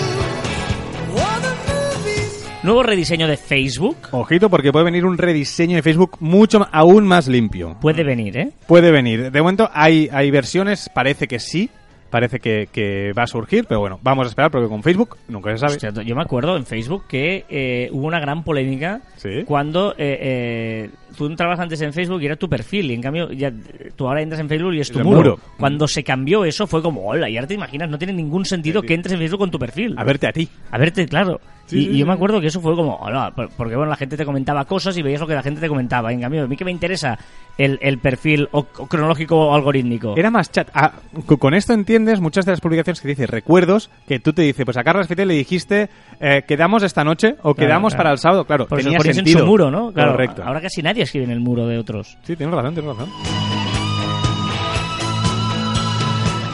[2.70, 3.96] Nuevo rediseño de Facebook.
[4.12, 7.76] Ojito porque puede venir un rediseño de Facebook mucho aún más limpio.
[7.80, 8.52] Puede venir, ¿eh?
[8.68, 9.32] Puede venir.
[9.32, 11.68] De momento hay, hay versiones, parece que sí,
[12.10, 15.50] parece que, que va a surgir, pero bueno, vamos a esperar porque con Facebook nunca
[15.50, 15.72] se sabe.
[15.72, 19.42] Hostia, yo me acuerdo en Facebook que eh, hubo una gran polémica Sí.
[19.46, 23.32] cuando eh, eh, tú entrabas antes en Facebook y era tu perfil y en cambio
[23.32, 23.52] ya
[23.96, 25.16] tú ahora entras en Facebook y es tu muro.
[25.16, 25.40] muro.
[25.58, 28.80] Cuando se cambió eso fue como, hola, y ahora te imaginas, no tiene ningún sentido
[28.80, 29.96] que entres en Facebook con tu perfil.
[29.98, 30.48] A verte a ti.
[30.70, 31.40] A verte, claro.
[31.70, 32.98] Sí, y, sí, y yo me acuerdo que eso fue como,
[33.56, 36.12] porque bueno, la gente te comentaba cosas y veías lo que la gente te comentaba.
[36.12, 37.18] En cambio, a mí que me interesa
[37.56, 40.14] el, el perfil o, o cronológico o algorítmico.
[40.16, 40.68] Era más chat.
[40.74, 40.92] Ah,
[41.26, 44.64] co- con esto entiendes muchas de las publicaciones que dice recuerdos, que tú te dices,
[44.64, 45.88] pues a Carlos Fite le dijiste,
[46.20, 47.98] eh, quedamos esta noche o Claro, quedamos claro.
[48.02, 48.44] para el sábado.
[48.44, 49.40] Claro, Por tenía ponías en sentido.
[49.40, 49.92] su muro, ¿no?
[49.92, 50.42] Claro, Correcto.
[50.44, 52.18] Ahora casi nadie escribe en el muro de otros.
[52.24, 53.49] Sí, tienes razón, tienes razón.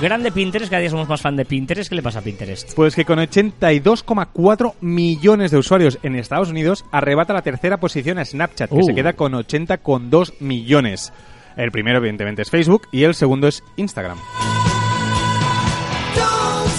[0.01, 1.89] Grande Pinterest, cada día somos más fan de Pinterest.
[1.89, 2.75] ¿Qué le pasa a Pinterest?
[2.75, 8.25] Pues que con 82,4 millones de usuarios en Estados Unidos arrebata la tercera posición a
[8.25, 8.83] Snapchat, que Uh.
[8.85, 11.13] se queda con 80,2 millones.
[11.57, 14.19] El primero, evidentemente, es Facebook y el segundo es Instagram.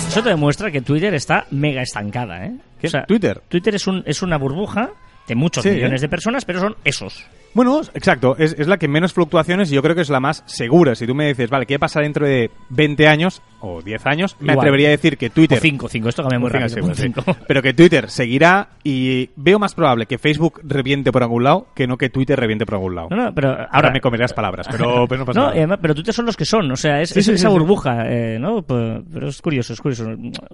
[0.10, 2.54] Eso te demuestra que Twitter está mega estancada, ¿eh?
[2.80, 2.90] ¿Qué?
[3.08, 3.42] ¿Twitter?
[3.50, 4.92] Twitter es, un, es una burbuja
[5.28, 6.06] de muchos Sí, millones ¿eh?
[6.06, 7.26] de personas, pero son esos.
[7.58, 10.44] Bueno, exacto, es, es la que menos fluctuaciones y yo creo que es la más
[10.46, 10.94] segura.
[10.94, 14.36] Si tú me dices, vale, ¿qué pasa dentro de 20 años o 10 años?
[14.40, 14.60] Me Igual.
[14.60, 15.58] atrevería a decir que Twitter...
[15.58, 16.94] O 5, 5, esto cambia muy Cinco, rápido.
[16.96, 17.22] cinco.
[17.26, 17.32] sí.
[17.48, 21.88] Pero que Twitter seguirá y veo más probable que Facebook reviente por algún lado que
[21.88, 23.08] no que Twitter reviente por algún lado.
[23.10, 25.78] No, no, pero ahora, Ahora me comerás palabras, pero, pero no pasa No, nada.
[25.78, 28.38] pero Twitter son los que son, o sea, es, Sí, es sí, esa burbuja, eh,
[28.40, 28.62] ¿no?
[28.62, 30.06] Pero es curioso, es curioso.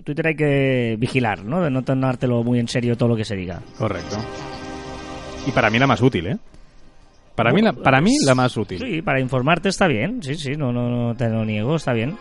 [0.06, 1.62] Twitter hay que vigilar, ¿no?
[1.62, 3.60] De no tomártelo muy en serio todo lo que se diga.
[3.78, 4.16] Correcto.
[5.46, 6.38] Y para mí la más útil, ¿eh?
[7.36, 8.80] Para mí, la, para mí la más útil.
[8.80, 12.18] Sí, para informarte está bien, sí, sí, no, no, no te lo niego, está bien.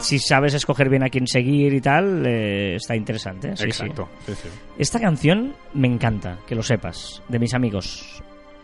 [0.00, 3.56] Si sabes escoger bien a quién seguir y tal, eh, está interesante.
[3.56, 4.08] Sí, Exacto.
[4.26, 4.34] sí.
[4.34, 4.48] sí, sí.
[4.78, 8.22] Esta canción me encanta, que lo sepas, de mis amigos,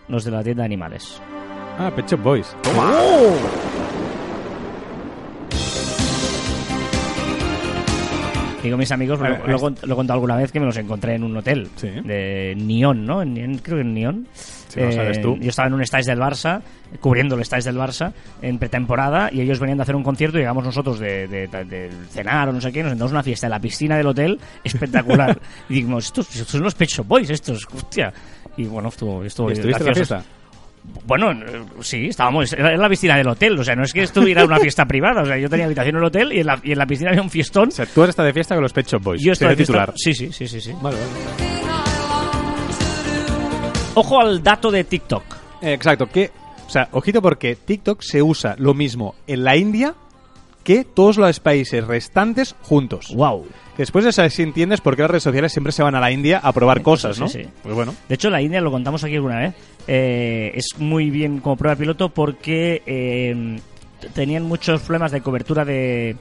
[0.09, 1.21] los de la tienda de animales.
[1.79, 2.55] Ah, Pet Boys.
[8.65, 10.77] Digo mis amigos, lo, lo he cont- lo he contado alguna vez que me los
[10.77, 11.89] encontré en un hotel Sí.
[12.03, 13.23] de Nyon, ¿no?
[13.23, 14.27] En Nyon, creo que en Nyon.
[14.35, 15.37] Sí, lo sabes tú.
[15.37, 16.61] Yo estaba en un stage del Barça,
[16.99, 20.41] cubriendo el stage del Barça en pretemporada y ellos venían de hacer un concierto y
[20.41, 23.23] llegamos nosotros de, de- de- de cenar o no sé qué, nos sentamos en una
[23.23, 25.39] fiesta en la piscina del hotel espectacular.
[25.69, 28.13] y dijimos, estos, estos son los Pet Shop Boys, estos, hostia.
[28.57, 30.15] Y bueno, estuvo, estuvo ¿Y ¿Estuviste en la gracioso.
[30.17, 30.34] fiesta?
[31.07, 32.53] Bueno, eh, sí, estábamos.
[32.53, 33.59] En la piscina del hotel.
[33.59, 35.23] O sea, no es que estuviera en una fiesta privada.
[35.23, 37.11] O sea, yo tenía habitación en el hotel y en la, y en la piscina
[37.11, 37.69] había un fiestón.
[37.69, 39.23] O sea, tú estás de fiesta con los Pet Shop Boys.
[39.23, 39.93] yo Sería de titular.
[39.97, 40.73] Sí, sí, sí, sí, sí.
[40.81, 41.55] Vale, vale.
[43.95, 45.23] Ojo al dato de TikTok.
[45.63, 46.31] Eh, Exacto, que,
[46.67, 49.95] o sea, ojito porque TikTok se usa lo mismo en la India
[50.65, 53.13] que todos los países restantes juntos.
[53.15, 53.47] Wow.
[53.79, 56.11] Después de eso, si entiendes por qué las redes sociales siempre se van a la
[56.11, 57.29] India a probar cosas, sí, ¿no?
[57.29, 57.43] sí.
[57.63, 57.95] Pues bueno.
[58.09, 59.55] De hecho, la India, lo contamos aquí alguna vez,
[59.87, 63.59] eh, es muy bien como prueba piloto porque eh,
[64.15, 66.17] tenían muchos problemas de cobertura de...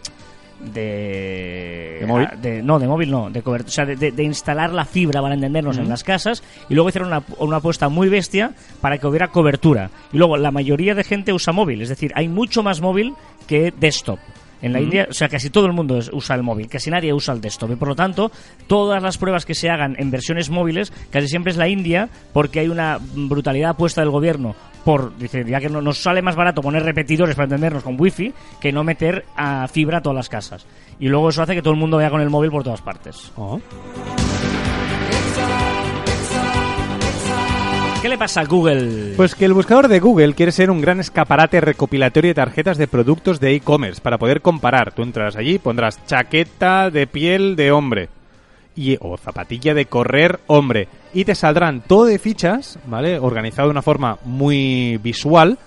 [0.87, 2.27] De, ¿De móvil?
[2.31, 4.85] ah, de- no, de móvil no, de cobertura, o sea, de, de- de instalar la
[4.85, 8.97] fibra para entendernos en las casas y luego hicieron una, una apuesta muy bestia para
[8.97, 9.89] que hubiera cobertura.
[10.13, 13.13] Y luego la mayoría de gente usa móvil, es decir, hay mucho más móvil
[13.47, 14.19] que desktop.
[14.61, 17.33] En la India, o sea, casi todo el mundo usa el móvil, casi nadie usa
[17.33, 17.71] el desktop.
[17.71, 18.31] Y por lo tanto,
[18.65, 22.61] todas las pruebas que se hagan en versiones móviles, casi siempre es la India, porque
[22.61, 26.61] hay una brutalidad apuesta del gobierno por, dice, ya que no, nos sale más barato
[26.61, 30.65] poner repetidores para entendernos con wifi que no meter a fibra a todas las casas.
[30.97, 33.33] Y luego eso hace que todo el mundo vaya con el móvil por todas partes.
[33.35, 33.59] Oh.
[38.03, 39.13] ¿Qué le pasa a Google?
[39.15, 42.89] Pues que el buscador de Google quiere ser un gran escaparate recopilatorio de tarjetas de
[42.89, 44.93] productos de e-commerce para poder comparar.
[44.93, 48.09] Tú entras allí, pondrás chaqueta de piel de hombre
[48.75, 53.19] y o zapatilla de correr hombre y te saldrán todo de fichas, ¿vale?
[53.19, 55.57] Organizado de una forma muy visual,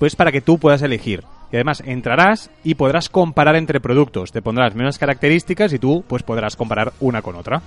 [0.00, 1.22] pues para que tú puedas elegir.
[1.52, 4.32] Y además entrarás y podrás comparar entre productos.
[4.32, 7.62] Te pondrás menos características y tú pues podrás comparar una con otra.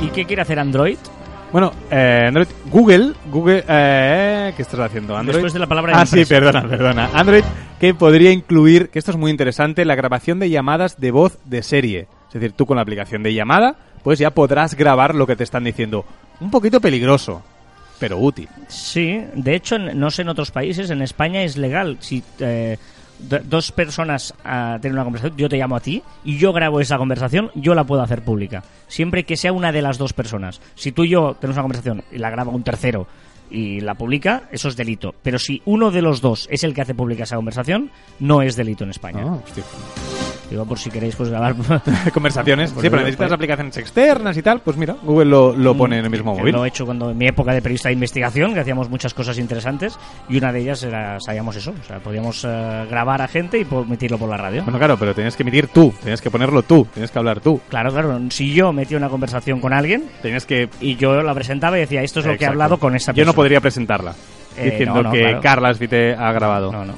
[0.00, 0.98] ¿Y qué quiere hacer Android?
[1.52, 5.16] Bueno, eh, Android, Google, Google, eh, ¿qué estás haciendo?
[5.16, 5.36] Android.
[5.36, 7.10] Después de la palabra Ah, sí, perdona, perdona.
[7.14, 7.44] Android
[7.80, 11.62] que podría incluir, que esto es muy interesante, la grabación de llamadas de voz de
[11.62, 12.06] serie.
[12.28, 15.44] Es decir, tú con la aplicación de llamada, pues ya podrás grabar lo que te
[15.44, 16.04] están diciendo.
[16.40, 17.42] Un poquito peligroso,
[17.98, 18.48] pero útil.
[18.68, 21.96] Sí, de hecho, no sé en otros países, en España es legal.
[22.00, 22.78] Si eh,
[23.18, 26.98] dos personas ah, tienen una conversación, yo te llamo a ti y yo grabo esa
[26.98, 28.62] conversación, yo la puedo hacer pública.
[28.86, 30.60] Siempre que sea una de las dos personas.
[30.74, 33.06] Si tú y yo tenemos una conversación y la graba un tercero
[33.50, 35.14] y la publica, eso es delito.
[35.22, 38.56] Pero si uno de los dos es el que hace pública esa conversación, no es
[38.56, 39.24] delito en España.
[39.24, 39.64] Hostia.
[40.50, 41.54] Digo, por si queréis pues grabar.
[42.12, 42.72] Conversaciones.
[42.72, 44.60] Pues sí, pero necesitas pues- aplicaciones externas y tal.
[44.60, 46.54] Pues mira, Google lo, lo pone en el mismo Que móvil.
[46.54, 49.38] Lo he hecho cuando en mi época de periodista de investigación, que hacíamos muchas cosas
[49.38, 53.58] interesantes, y una de ellas era, sabíamos eso, o sea, podíamos eh, grabar a gente
[53.58, 54.62] y emitirlo por la radio.
[54.64, 57.60] Bueno, claro, pero tienes que emitir tú, tienes que ponerlo tú, tienes que hablar tú,
[57.68, 60.68] Claro, claro, si yo metía una conversación con alguien tienes que...
[60.80, 62.52] y yo la presentaba y decía, esto es lo que he Exacto.
[62.52, 63.32] hablado con esta Yo persona.
[63.32, 64.14] no podría presentarla,
[64.56, 65.40] Eh, diciendo no, no, que claro.
[65.40, 66.72] Carla Svite ha grabado.
[66.72, 66.94] No, no.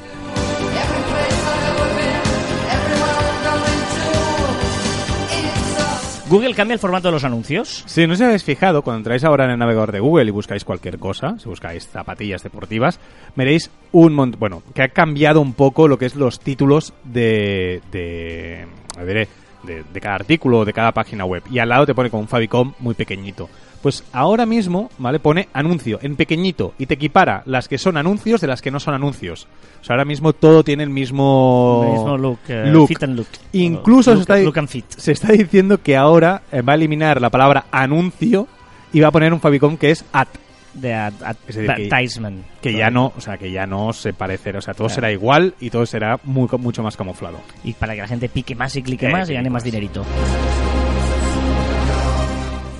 [6.30, 7.82] Google cambia el formato de los anuncios.
[7.86, 10.64] Si no os habéis fijado, cuando entráis ahora en el navegador de Google y buscáis
[10.64, 13.00] cualquier cosa, si buscáis zapatillas deportivas,
[13.34, 17.82] veréis un montón, bueno, que ha cambiado un poco lo que es los títulos de,
[17.90, 18.64] de,
[18.96, 19.28] a ver, eh,
[19.64, 21.42] de, de cada artículo o de cada página web.
[21.50, 23.48] Y al lado te pone con un favicon muy pequeñito.
[23.82, 25.20] Pues ahora mismo, ¿vale?
[25.20, 28.78] Pone anuncio en pequeñito y te equipara las que son anuncios de las que no
[28.78, 29.46] son anuncios.
[29.80, 32.88] O sea, ahora mismo todo tiene el mismo, El mismo look, look.
[32.88, 33.26] fit and look.
[33.52, 34.84] Incluso Look- se está, look and fit.
[34.90, 38.46] se está diciendo que ahora eh, va a eliminar la palabra anuncio
[38.92, 40.28] y va a poner un favicon que es at,
[40.74, 42.44] De ad- ad- Es decir, que- advertisement.
[42.60, 44.94] que ya no, o sea, que ya no se parecerá, o sea, todo Claro.
[44.94, 47.38] será igual y todo será muy, mucho más camuflado.
[47.64, 49.64] Y para que la gente pique más y clique Eh, más y gane más más.
[49.64, 50.04] dinerito.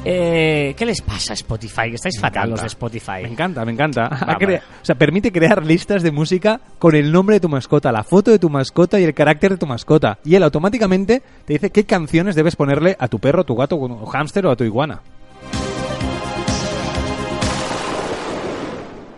[0.03, 1.91] Eh, ¿Qué les pasa a Spotify?
[1.91, 2.51] Que estáis Me fatal encanta.
[2.53, 3.23] los de Spotify.
[3.23, 4.09] Me encanta, me encanta.
[4.29, 4.39] Va.
[4.41, 8.31] O sea, permite crear listas de música con el nombre de tu mascota, la foto
[8.31, 10.19] de tu mascota y el carácter de tu mascota.
[10.25, 14.07] Y él automáticamente te dice qué canciones debes ponerle a tu perro, tu gato, o
[14.07, 15.03] hámster o a tu iguana.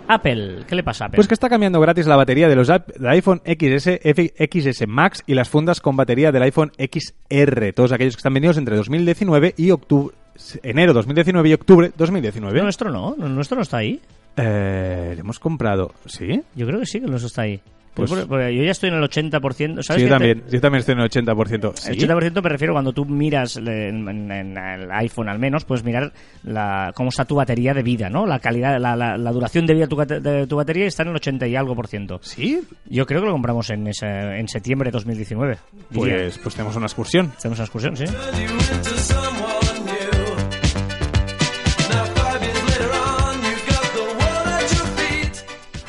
[0.09, 1.17] Apple, ¿qué le pasa a Apple?
[1.17, 5.23] Pues que está cambiando gratis la batería de los del iPhone XS, F- XS Max
[5.27, 7.73] y las fundas con batería del iPhone XR.
[7.73, 10.15] Todos aquellos que están vendidos entre 2019 y octubre,
[10.63, 12.57] enero 2019 y octubre 2019.
[12.59, 14.01] ¿No, nuestro no, ¿No- nuestro no está ahí.
[14.37, 15.93] Eh, le hemos comprado.
[16.07, 16.41] ¿Sí?
[16.55, 17.61] Yo creo que sí que los está ahí.
[17.95, 19.83] Pues- yo ya estoy en el 80%.
[19.83, 20.43] ¿Sabes Sí, yo que te- también.
[20.51, 21.73] Yo también estoy en el 80%.
[21.77, 21.91] ¿Sí?
[21.91, 25.85] El 80% me refiero cuando tú miras en, en- en el iPhone al menos, puedes
[25.85, 26.11] mirar
[26.43, 28.25] la, cómo está tu batería de vida, ¿no?
[28.25, 31.11] La calidad, la, la- la duración de vida de tu, de tu batería está en
[31.11, 32.19] el 80 y algo por ciento.
[32.23, 32.63] ¿Sí?
[32.87, 34.07] Yo creo que lo compramos en, ese-
[34.39, 35.59] en septiembre de 2019.
[35.91, 36.15] diría.
[36.17, 37.31] Pues, pues tenemos una excursión.
[37.37, 38.05] Hacemos una excursión, sí.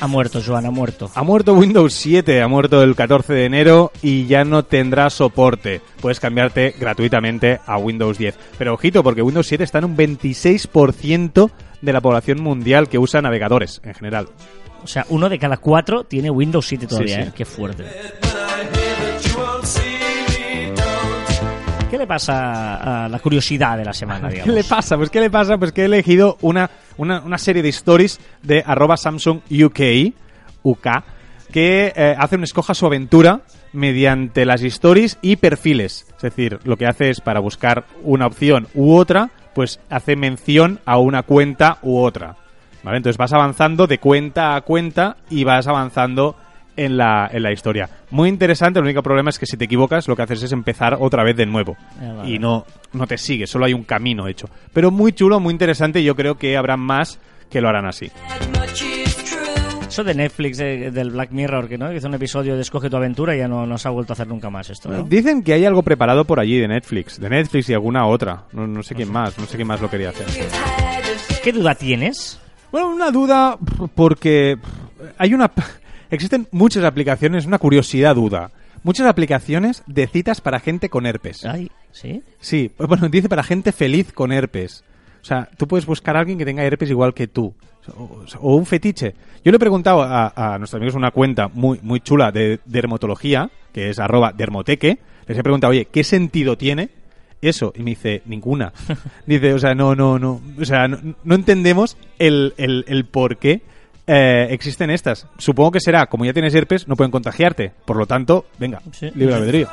[0.04, 1.10] Ha muerto, Joan, ha muerto.
[1.14, 5.80] Ha muerto Windows 7, ha muerto el 14 de enero y ya no tendrá soporte.
[6.02, 8.36] Puedes cambiarte gratuitamente a Windows 10.
[8.58, 13.22] Pero ojito, porque Windows 7 está en un 26% de la población mundial que usa
[13.22, 14.28] navegadores en general.
[14.82, 17.28] O sea, uno de cada cuatro tiene Windows 7 todavía, Sí, sí.
[17.28, 17.32] ¿eh?
[17.34, 17.84] Qué fuerte.
[22.04, 24.54] Le pasa a la curiosidad de la semana, ¿Qué digamos?
[24.54, 24.96] le pasa?
[24.96, 25.56] Pues ¿qué le pasa?
[25.56, 30.12] Pues que he elegido una, una, una serie de stories de arroba Samsung UK,
[30.62, 30.88] UK
[31.50, 36.06] que eh, hace un escoja su aventura mediante las stories y perfiles.
[36.16, 40.80] Es decir, lo que hace es para buscar una opción u otra, pues hace mención
[40.84, 42.36] a una cuenta u otra.
[42.82, 42.96] ¿Vale?
[42.96, 46.36] Entonces vas avanzando de cuenta a cuenta y vas avanzando
[46.76, 47.88] en la, en la historia.
[48.10, 50.96] Muy interesante, el único problema es que si te equivocas lo que haces es empezar
[51.00, 51.76] otra vez de nuevo.
[52.00, 52.30] Vale.
[52.30, 54.48] Y no, no te sigue, solo hay un camino hecho.
[54.72, 57.18] Pero muy chulo, muy interesante y yo creo que habrá más
[57.50, 58.10] que lo harán así.
[59.88, 62.96] Eso de Netflix, de- del Black Mirror, que no hizo un episodio de Escoge tu
[62.96, 65.04] aventura y ya no, no se ha vuelto a hacer nunca más esto, ¿no?
[65.04, 68.42] Dicen que hay algo preparado por allí de Netflix, de Netflix y alguna otra.
[68.52, 70.26] No, no sé quién más, no sé quién más lo quería hacer.
[71.44, 72.40] ¿Qué duda tienes?
[72.72, 73.56] Bueno, una duda
[73.94, 74.56] porque
[75.16, 75.48] hay una
[76.14, 78.50] existen muchas aplicaciones, una curiosidad duda.
[78.82, 81.46] Muchas aplicaciones de citas para gente con herpes.
[81.46, 82.22] Ay, ¿sí?
[82.38, 84.84] Sí, bueno, dice para gente feliz con herpes.
[85.22, 87.54] O sea, tú puedes buscar a alguien que tenga herpes igual que tú.
[87.96, 89.14] O, o un fetiche.
[89.42, 93.50] Yo le he preguntado a, a nuestros amigos una cuenta muy, muy chula de dermatología,
[93.72, 94.98] que es arroba dermoteque.
[95.26, 96.90] Les he preguntado, oye, ¿qué sentido tiene
[97.40, 97.72] eso?
[97.74, 98.72] Y me dice, ninguna.
[99.26, 100.42] Dice, o sea, no, no, no.
[100.58, 103.62] O sea, no, no entendemos el, el, el por qué
[104.06, 105.26] eh, existen estas.
[105.38, 107.72] Supongo que será, como ya tienes herpes, no pueden contagiarte.
[107.84, 109.10] Por lo tanto, venga, Sí.
[109.14, 109.68] libre albedrío.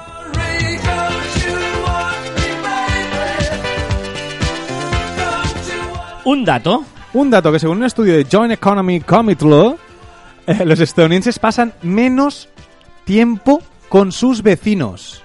[6.23, 6.85] Un dato.
[7.13, 9.77] Un dato que según un estudio de Joint Economy Committee Law,
[10.47, 12.47] eh, los estadounidenses pasan menos
[13.03, 15.23] tiempo con sus vecinos.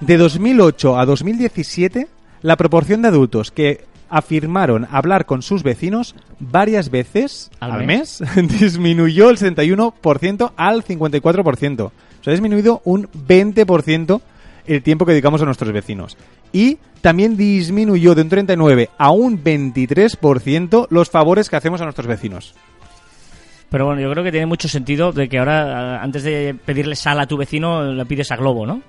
[0.00, 2.08] De 2008 a 2017,
[2.42, 8.22] la proporción de adultos que afirmaron hablar con sus vecinos varias veces ¿Al al, mes,
[8.60, 11.80] disminuyó el 61% al 54%.
[11.80, 14.20] O sea, ha disminuido un 20%
[14.66, 16.16] el tiempo que dedicamos a nuestros vecinos.
[16.52, 22.06] Y también disminuyó de un 39 a un 23% los favores que hacemos a nuestros
[22.06, 22.54] vecinos.
[23.68, 27.18] Pero bueno, yo creo que tiene mucho sentido de que ahora, antes de pedirle sal
[27.18, 28.80] a tu vecino, le pides a Globo, ¿no?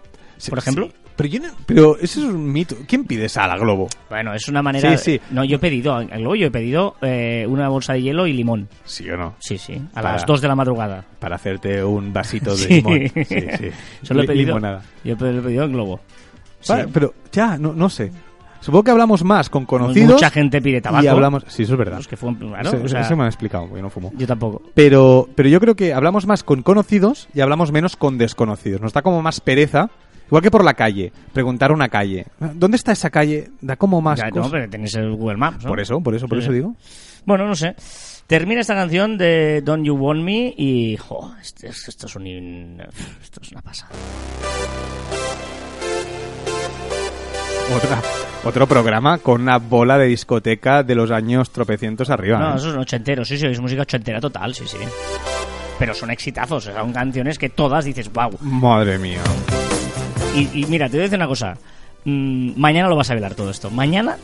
[0.49, 0.87] Por ejemplo.
[0.87, 2.75] Sí, pero, yo no- pero eso es un mito.
[2.87, 3.87] ¿Quién pide sal a Globo?
[4.09, 4.97] Bueno, es una manera...
[4.97, 5.21] Sí, sí.
[5.31, 8.33] No, yo he pedido, a Globo yo he pedido eh, una bolsa de hielo y
[8.33, 8.67] limón.
[8.83, 9.35] ¿Sí o no?
[9.39, 11.05] Sí, sí, a Para- las 2 de la madrugada.
[11.19, 12.73] Para hacerte un vasito de Sí.
[12.75, 12.99] limón.
[13.13, 13.69] Sí, sí.
[14.01, 14.81] Solo he pedido, limonada.
[15.05, 15.99] yo he pe- he pedido en Globo.
[16.67, 18.11] Vale, pero ya, no, no sé.
[18.59, 20.13] Supongo que hablamos más con conocidos.
[20.13, 21.05] Mucha gente pide tabaco.
[21.05, 21.43] Y hablamos...
[21.47, 21.97] Sí, eso es verdad.
[21.97, 24.11] Pues que fue, claro, eso, o sea, eso me han explicado, yo no fumo.
[24.17, 24.63] yo tampoco.
[24.73, 28.81] Pero, pero yo creo que hablamos más con conocidos y hablamos menos con desconocidos.
[28.81, 29.91] Nos da como más pereza,
[30.27, 32.25] igual que por la calle, preguntar una calle.
[32.39, 33.49] ¿Dónde está esa calle?
[33.61, 35.69] Da como más Ya, no, pero tenéis el Google Maps, ¿no?
[35.69, 36.75] Por eso, por eso, por Sí, eso digo.
[37.25, 37.75] Bueno, no sé.
[38.27, 40.97] Termina esta canción de Don't You Want Me y...
[40.97, 42.81] jo, esto, es- esto es un...
[43.21, 43.91] Esto es una pasada.
[47.75, 47.99] Otra,
[48.43, 52.37] otro programa con una bola de discoteca de los años tropecientos arriba.
[52.39, 52.57] No, ¿eh?
[52.57, 54.77] eso es un ochentero, sí, sí, es música ochentera total, sí, sí.
[55.79, 58.31] Pero son exitazos, son canciones que todas dices, wow.
[58.41, 59.19] Madre mía.
[60.35, 61.57] Y, y mira, te voy a decir una cosa.
[62.03, 63.69] Mm, mañana lo vas a bailar todo esto.
[63.71, 64.15] Mañana,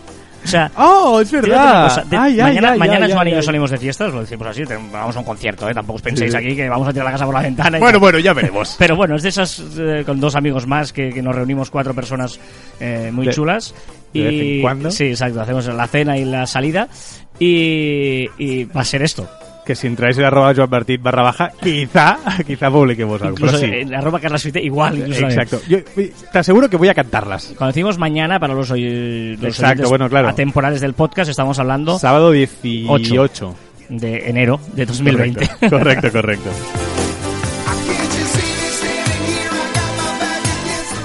[0.44, 0.72] o sea...
[0.78, 1.84] ¡Oh, es verdad!
[1.88, 4.22] cosa, de- Ay, ay, mañana ay, mañana ay, Joan y yo salimos de fiestas, lo
[4.22, 5.74] decimos así, vamos a un concierto, ¿eh?
[5.74, 6.38] Tampoco os penséis Sí.
[6.38, 7.80] aquí que vamos a tirar la casa por la ventana.
[7.80, 8.76] Bueno, bueno, ya veremos.
[8.80, 11.94] Pero bueno, es de esas eh, con dos amigos más que, que nos reunimos cuatro
[11.96, 12.40] personas
[12.80, 13.74] eh, muy De- chulas.
[14.14, 14.92] de y, vez en cuando.
[14.92, 15.42] Sí, exacto.
[15.42, 16.88] Hacemos la cena y la salida.
[17.40, 19.28] Y, y va a ser esto.
[19.66, 23.36] Que si entráis en arroba Joan Martín barra baja, quizá, quizá publiquemos algo.
[23.38, 23.80] Incluso pero sí.
[23.82, 24.98] en arroba Carlas Fite, igual.
[24.98, 25.62] Incluso Exacto.
[25.70, 27.54] Yo, te aseguro que voy a cantarlas.
[27.58, 30.30] Cuando decimos mañana, para los, oy- los Exacto, bueno, claro.
[30.30, 33.56] atemporales del podcast, estamos hablando Sábado 18.
[33.90, 35.48] de enero de 2020.
[35.70, 36.50] Correcto, correcto, correcto.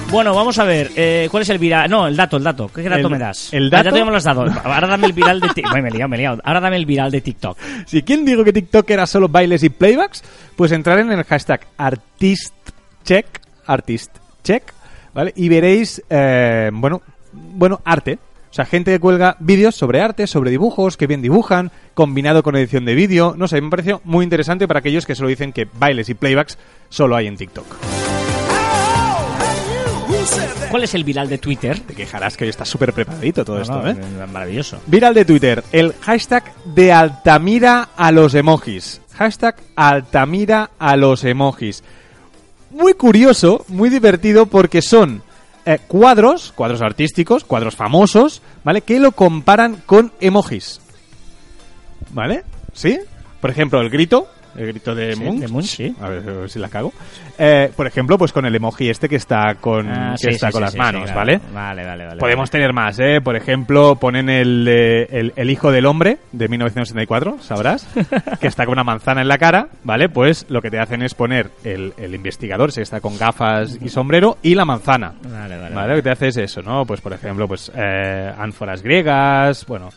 [0.09, 1.89] Bueno, vamos a ver, eh, ¿cuál es el viral?
[1.89, 2.69] No, el dato, el dato.
[2.73, 3.53] ¿Qué dato El- me das?
[3.53, 4.45] el Ah, dato- ya te hemos dado.
[4.63, 5.73] Ahora dame el viral de TikTok.
[5.81, 6.41] me he liado, me he liado.
[6.45, 7.57] Ahora dame el viral de TikTok.
[7.85, 10.23] Si quién dijo que TikTok era solo bailes y playbacks,
[10.55, 13.25] pues entrar en el hashtag artistcheck,
[13.65, 14.73] artistcheck,
[15.13, 15.33] ¿vale?
[15.35, 17.01] Y veréis, eh, bueno,
[17.33, 18.17] bueno, arte.
[18.49, 22.55] O sea, gente que cuelga vídeos sobre arte, sobre dibujos, que bien dibujan, combinado con
[22.55, 23.35] edición de vídeo.
[23.37, 26.57] No sé, me pareció muy interesante para aquellos que solo dicen que bailes y playbacks
[26.89, 27.65] solo hay en TikTok.
[30.69, 31.79] ¿Cuál es el viral de Twitter?
[31.79, 34.27] Te quejarás que hoy está súper preparadito todo No, esto, no, ¿eh?
[34.31, 34.79] Maravilloso.
[34.85, 39.01] Viral de Twitter, el hashtag de Altamira a los emojis.
[39.13, 41.83] Hashtag Altamira a los emojis.
[42.71, 45.23] Muy curioso, muy divertido porque son
[45.65, 48.81] eh, cuadros, cuadros artísticos, cuadros famosos, ¿vale?
[48.81, 50.81] Que lo comparan con emojis.
[52.11, 52.43] ¿Vale?
[52.73, 52.99] ¿Sí?
[53.39, 54.27] Por ejemplo, el grito,
[54.57, 55.39] el grito de Sí, Munch.
[55.39, 55.95] de Munch, sí.
[56.01, 56.91] A ver, a ver si la cago.
[57.37, 60.47] Eh, por ejemplo, pues con el emoji este que está con, Ah, que sí, está
[60.47, 61.17] sí, con sí, las sí, manos, claro.
[61.19, 61.39] ¿vale?
[61.53, 62.19] Vale, vale, vale.
[62.19, 63.21] Podemos tener más, ¿eh?
[63.23, 67.87] Por ejemplo, ponen el, el, el hijo del hombre de 1964, sabrás,
[68.39, 70.09] que está con una manzana en la cara, ¿vale?
[70.09, 73.89] Pues lo que te hacen es poner el, el investigador, se está con gafas y
[73.89, 75.13] sombrero, y la manzana.
[75.23, 75.75] Vale, vale.
[75.75, 75.89] ¿Vale?
[75.89, 76.85] Lo que te hace es eso, ¿no?
[76.85, 79.89] Pues, por ejemplo, pues eh, ánforas griegas, bueno...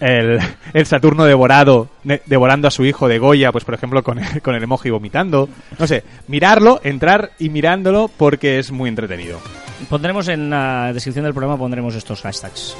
[0.00, 0.38] El,
[0.74, 1.88] el Saturno devorado,
[2.26, 5.48] devorando a su hijo de Goya, pues por ejemplo con el, con el emoji vomitando.
[5.78, 9.40] No sé, mirarlo, entrar y mirándolo porque es muy entretenido.
[9.88, 12.76] Pondremos en la descripción del programa pondremos estos hashtags.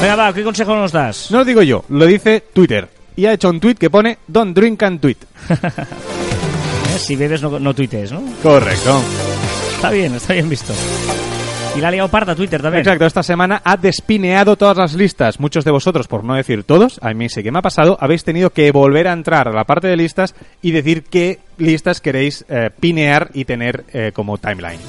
[0.00, 1.30] Venga, va, ¿qué consejo nos das?
[1.30, 2.88] No lo digo yo, lo dice Twitter.
[3.14, 5.16] Y ha hecho un tweet que pone Don't drink and tweet.
[6.94, 8.22] Eh, Si bebes, no, no tuitees, ¿no?
[8.42, 9.00] Correcto.
[9.76, 10.74] Está bien, está bien visto.
[11.74, 12.80] Y la ha liado parda Twitter también.
[12.80, 15.40] Exacto, esta semana ha despineado todas las listas.
[15.40, 18.24] Muchos de vosotros, por no decir todos, a mí sí que me ha pasado, habéis
[18.24, 22.44] tenido que volver a entrar a la parte de listas y decir qué listas queréis
[22.48, 24.80] eh, pinear y tener eh, como timeline.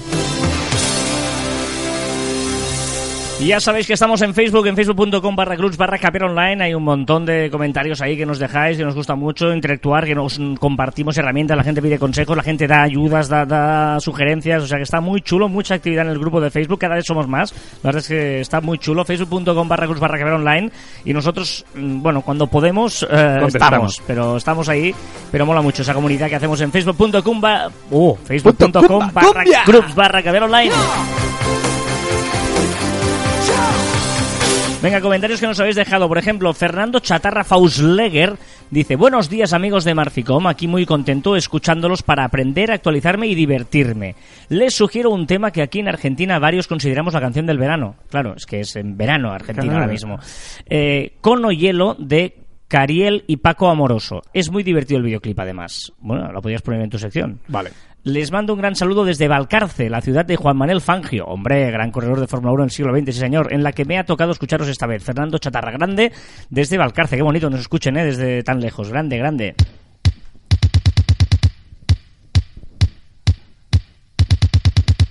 [3.48, 6.64] Ya sabéis que estamos en Facebook, en facebook.com barra clubs barra online.
[6.64, 10.16] Hay un montón de comentarios ahí que nos dejáis, que nos gusta mucho interactuar, que
[10.16, 14.64] nos compartimos herramientas, la gente pide consejos, la gente da ayudas, da, da sugerencias.
[14.64, 17.06] O sea que está muy chulo, mucha actividad en el grupo de Facebook, cada vez
[17.06, 17.52] somos más.
[17.84, 19.04] La verdad es que está muy chulo.
[19.04, 20.72] Facebook.com barra clubs barra online.
[21.04, 24.96] Y nosotros, mm, bueno, cuando podemos, eh, estamos, pero estamos ahí.
[25.32, 27.42] Pero mola mucho esa comunidad que hacemos en facebook.com
[27.92, 28.18] oh,
[28.58, 28.82] Punto
[29.12, 29.64] barra cumbia.
[29.66, 30.72] clubs barra online.
[34.84, 36.10] Venga, comentarios que nos habéis dejado.
[36.10, 38.36] Por ejemplo, Fernando Chatarra Fausleger
[38.70, 40.46] dice: Buenos días, amigos de Marficom.
[40.46, 44.16] Aquí muy contento escuchándolos para aprender, actualizarme y divertirme.
[44.50, 47.96] Les sugiero un tema que aquí en Argentina varios consideramos la canción del verano.
[48.10, 49.80] Claro, es que es en verano Argentina Claro.
[49.80, 50.20] ahora mismo.
[50.66, 54.22] Eh, Cono Hielo de Cariel y Paco Amoroso.
[54.34, 55.94] Es muy divertido el videoclip, además.
[56.00, 57.40] Bueno, lo podías poner en tu sección.
[57.48, 57.70] Vale.
[58.06, 61.24] Les mando un gran saludo desde Valcarce, la ciudad de Juan Manuel Fangio.
[61.26, 63.86] Hombre, gran corredor de Fórmula 1 en el siglo XX, sí señor, en la que
[63.86, 65.02] me ha tocado escucharos esta vez.
[65.02, 66.12] Fernando Chatarra Grande,
[66.50, 67.16] desde Valcarce.
[67.16, 68.04] Qué bonito nos escuchen, ¿eh?
[68.04, 68.90] Desde tan lejos.
[68.90, 69.56] Grande, grande.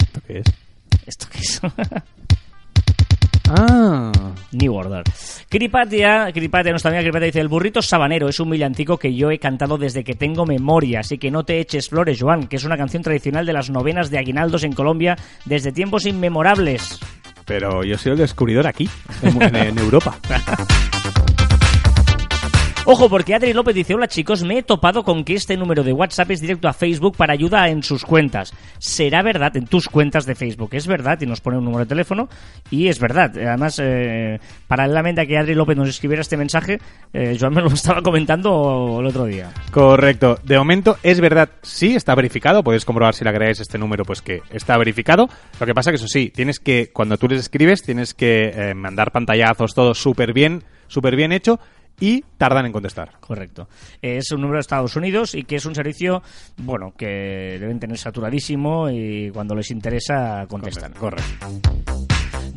[0.02, 0.46] ¿Esto qué es?
[1.06, 1.62] ¿Esto qué es?
[3.54, 4.10] Ah.
[4.52, 5.02] New Order.
[5.48, 9.38] Cripatia, Cripatia, nuestra amiga Cripatia dice, el burrito sabanero es un villancico que yo he
[9.38, 12.76] cantado desde que tengo memoria, así que no te eches flores, Joan, que es una
[12.76, 16.98] canción tradicional de las novenas de aguinaldos en Colombia desde tiempos inmemorables.
[17.44, 18.88] Pero yo soy el descubridor aquí,
[19.22, 20.16] en, en- en Europa.
[22.84, 25.92] Ojo, porque Adri López dice, hola chicos, me he topado con que este número de
[25.92, 28.52] WhatsApp es directo a Facebook para ayuda en sus cuentas.
[28.78, 30.70] ¿Será verdad en tus cuentas de Facebook?
[30.72, 32.28] Es verdad, y nos pone un número de teléfono,
[32.72, 33.30] y es verdad.
[33.36, 36.80] Además, eh, paralelamente a que Adri López nos escribiera este mensaje,
[37.12, 39.52] eh, Joan me lo estaba comentando el otro día.
[39.70, 40.40] Correcto.
[40.42, 42.64] De momento es verdad, sí, está verificado.
[42.64, 45.28] Podéis comprobar si le agregáis este número, pues que está verificado.
[45.60, 48.74] Lo que pasa que eso sí, tienes que, cuando tú les escribes, tienes que eh,
[48.74, 51.60] mandar pantallazos, todo súper bien, súper bien hecho,
[52.00, 53.12] y tardan en contestar.
[53.20, 53.68] Correcto.
[54.00, 56.22] Es un número de Estados Unidos y que es un servicio,
[56.58, 60.92] bueno, que deben tener saturadísimo y cuando les interesa contestan.
[60.92, 62.11] Correcto.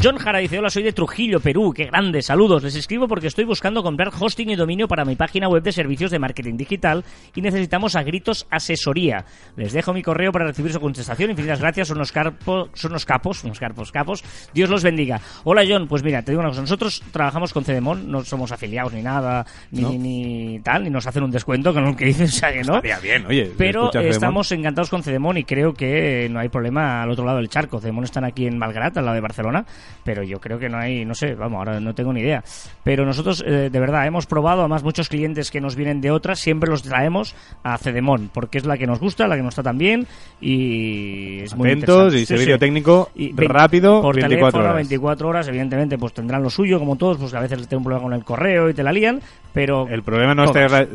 [0.06, 2.62] John Jara dice, hola, soy de Trujillo, Perú, qué grande, saludos.
[2.62, 6.12] Les escribo porque estoy buscando comprar hosting y dominio para mi página web de servicios
[6.12, 7.03] de marketing digital
[7.34, 9.26] y necesitamos a gritos asesoría.
[9.56, 11.32] Les dejo mi correo para recibir su contestación.
[11.32, 14.24] Infinitas gracias, son unos, carpos, son unos capos, unos carpos capos.
[14.53, 15.20] Dios los bendiga.
[15.43, 18.93] Hola, John, pues mira, te digo una cosa, nosotros trabajamos con Cedemon, no somos afiliados
[18.93, 19.89] ni nada, ni, ¿No?
[19.89, 22.76] ni tal, ni nos hacen un descuento con lo que dicen, o sea que no.
[22.76, 23.51] Estaría bien, oye.
[23.58, 27.49] Pero estamos encantados con Cedemon y creo que no hay problema al otro lado del
[27.49, 27.80] charco.
[27.80, 29.66] Cedemon están aquí en Malgrat, al lado de Barcelona.
[30.04, 32.43] Pero yo creo que no hay, no sé, vamos, ahora no tengo ni idea.
[32.84, 36.39] Pero nosotros, eh, de verdad, hemos probado, además muchos clientes que nos vienen de otras,
[36.39, 39.64] siempre los traemos a Cedemon, porque es la que nos gusta, la que nos está
[39.64, 40.06] tan bien
[40.41, 42.20] y es muy interesante.
[42.20, 44.76] y servicio técnico vein- rápido, por 24 teléfono, horas.
[44.76, 47.80] 24 horas, evidentemente, pues tendrán lo suyo, como todos, pues que a veces les tengo
[47.80, 49.20] un problema con el correo y te la lían,
[49.54, 49.88] pero...
[49.88, 50.52] El problema no es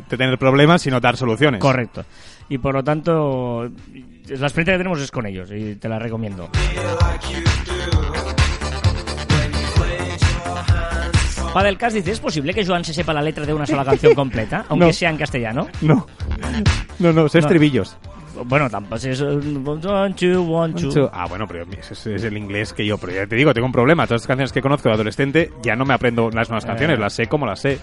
[0.09, 1.61] tener problemas, sino dar soluciones.
[1.61, 2.05] Correcto.
[2.49, 6.49] Y por lo tanto, la experiencia que tenemos es con ellos y te la recomiendo.
[11.53, 14.65] Padelcast dice, ¿es posible que Joan se sepa la letra de una sola canción completa,
[14.69, 14.93] aunque No.
[14.93, 15.67] sea en castellano?
[15.81, 16.07] No.
[17.01, 17.47] No, no, sé No.
[17.47, 17.97] estribillos.
[18.45, 19.21] Bueno, tampoco es...
[19.21, 21.11] One, two, one, two.
[21.13, 22.97] Ah, bueno, pero ese es, el inglés que yo.
[22.97, 24.07] Pero ya te digo, tengo un problema.
[24.07, 26.97] Todas las canciones que conozco de adolescente ya no me aprendo las nuevas canciones.
[26.97, 27.01] Eh.
[27.01, 27.79] Las sé como las sé.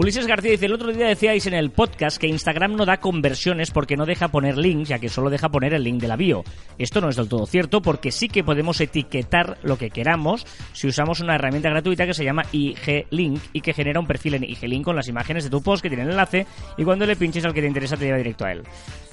[0.00, 3.70] Ulises García dice, el otro día decíais en el podcast que Instagram no da conversiones
[3.70, 6.42] porque no deja poner links, ya que solo deja poner el link de la bio.
[6.78, 10.86] Esto no es del todo cierto porque sí que podemos etiquetar lo que queramos si
[10.86, 14.44] usamos una herramienta gratuita que se llama IG Link y que genera un perfil en
[14.44, 16.46] IG Link con las imágenes de tu post que tiene el enlace
[16.78, 18.62] y cuando le pinches al que te interesa te lleva directo a él.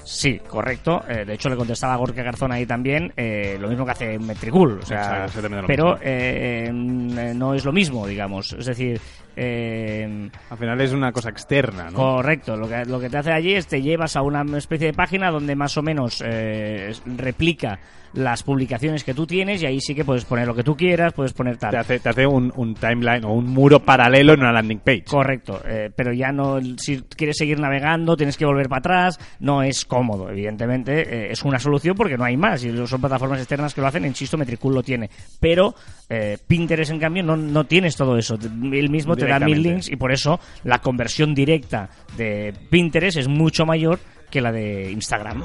[0.08, 1.02] Sí, correcto.
[1.06, 4.18] Eh, de hecho, le contestaba a Gorka Garzón ahí también eh, lo mismo que hace
[4.18, 4.78] Metricool.
[4.78, 8.54] O sea, Exacto, pero eh, no es lo mismo, digamos.
[8.54, 8.98] Es decir,
[9.40, 11.94] eh, Al final es una cosa externa, ¿no?
[11.94, 14.92] Correcto, lo que, lo que te hace allí es te llevas a una especie de
[14.92, 17.78] página donde más o menos eh, replica
[18.14, 21.12] las publicaciones que tú tienes y ahí sí que puedes poner lo que tú quieras,
[21.12, 21.70] puedes poner tal.
[21.70, 25.04] Te hace, te hace un, un timeline o un muro paralelo en una landing page.
[25.04, 29.62] Correcto, eh, pero ya no, si quieres seguir navegando, tienes que volver para atrás, no
[29.62, 33.74] es cómodo, evidentemente, eh, es una solución porque no hay más, y son plataformas externas
[33.74, 35.74] que lo hacen, insisto, Metricool lo tiene, pero
[36.08, 39.88] eh, Pinterest, en cambio, no, no tienes todo eso, él mismo te da mil links
[39.88, 43.98] y por eso la conversión directa de Pinterest es mucho mayor
[44.30, 45.42] que la de Instagram.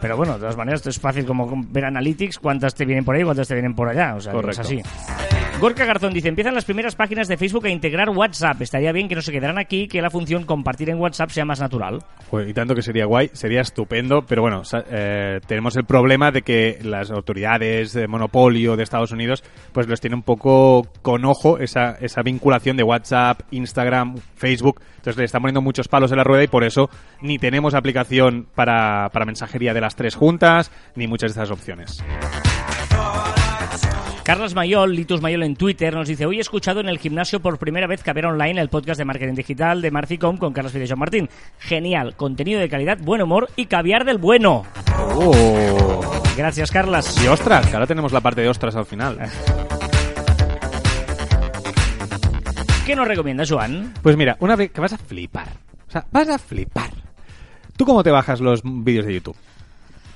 [0.00, 3.14] Pero bueno, de todas maneras, esto es fácil como ver Analytics, cuántas te vienen por
[3.14, 4.14] ahí, cuántas te vienen por allá.
[4.14, 4.62] O sea, Correcto.
[4.62, 4.82] es así.
[5.60, 8.62] Gorka Garzón dice, empiezan las primeras páginas de Facebook a integrar WhatsApp.
[8.62, 11.60] Estaría bien que no se quedaran aquí, que la función compartir en WhatsApp sea más
[11.60, 11.98] natural.
[12.32, 16.78] Y tanto que sería guay, sería estupendo, pero bueno, eh, tenemos el problema de que
[16.82, 21.90] las autoridades de monopolio de Estados Unidos pues los tienen un poco con ojo esa,
[22.00, 26.42] esa vinculación de WhatsApp, Instagram, Facebook, entonces le están poniendo muchos palos en la rueda
[26.42, 26.88] y por eso
[27.20, 32.02] ni tenemos aplicación para, para mensajería de las tres juntas, ni muchas de esas opciones.
[34.30, 37.58] Carlos Mayol, Litus Mayol en Twitter, nos dice, hoy he escuchado en el gimnasio por
[37.58, 41.28] primera vez Caber Online, el podcast de marketing digital de Marficom con Carlos Fidesz Martín.
[41.58, 44.62] Genial, contenido de calidad, buen humor y caviar del bueno.
[45.16, 46.22] ¡Oh!
[46.36, 47.20] Gracias, Carlas.
[47.20, 49.18] Y ostras, que ahora tenemos la parte de ostras al final.
[52.86, 53.94] ¿Qué nos recomienda, Joan?
[54.00, 55.48] Pues mira, una vez que vas a flipar.
[55.88, 56.92] O sea, vas a flipar.
[57.76, 59.36] ¿Tú cómo te bajas los vídeos de YouTube?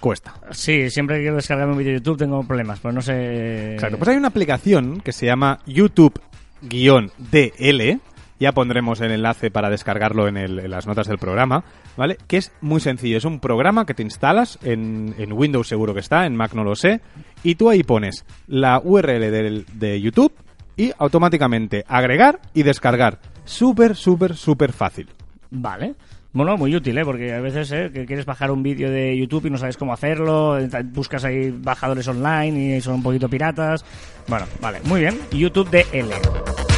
[0.05, 0.35] Cuesta.
[0.51, 3.73] Sí, siempre que quiero descargarme un vídeo de YouTube tengo problemas, pues no sé...
[3.73, 3.97] Exacto.
[3.97, 5.61] Pues hay una aplicación que se llama
[6.63, 8.01] YouTube-DL.
[8.41, 11.65] Ya pondremos el enlace para descargarlo en, el- en las notas del programa,
[11.97, 12.19] ¿vale?
[12.27, 13.17] Que es muy sencillo.
[13.17, 16.65] Es un programa que te instalas en, en Windows seguro que está, en Mac no
[16.65, 17.01] lo sé.
[17.43, 20.35] Y tú ahí pones la URL del- de YouTube
[20.77, 23.21] y automáticamente agregar y descargar.
[23.47, 25.09] Súper, súper, súper fácil.
[25.51, 25.95] Vale.
[26.35, 27.05] Bueno, muy útil, ¿eh?
[27.05, 27.91] Porque a veces ¿eh?
[27.95, 31.53] que quieres bajar un vídeo de YouTube y no sabes cómo hacerlo, eh, buscas ahí
[31.53, 33.85] bajadores online y son un poquito piratas.
[34.27, 35.17] Bueno, vale, muy bien.
[35.31, 36.74] YouTube DL.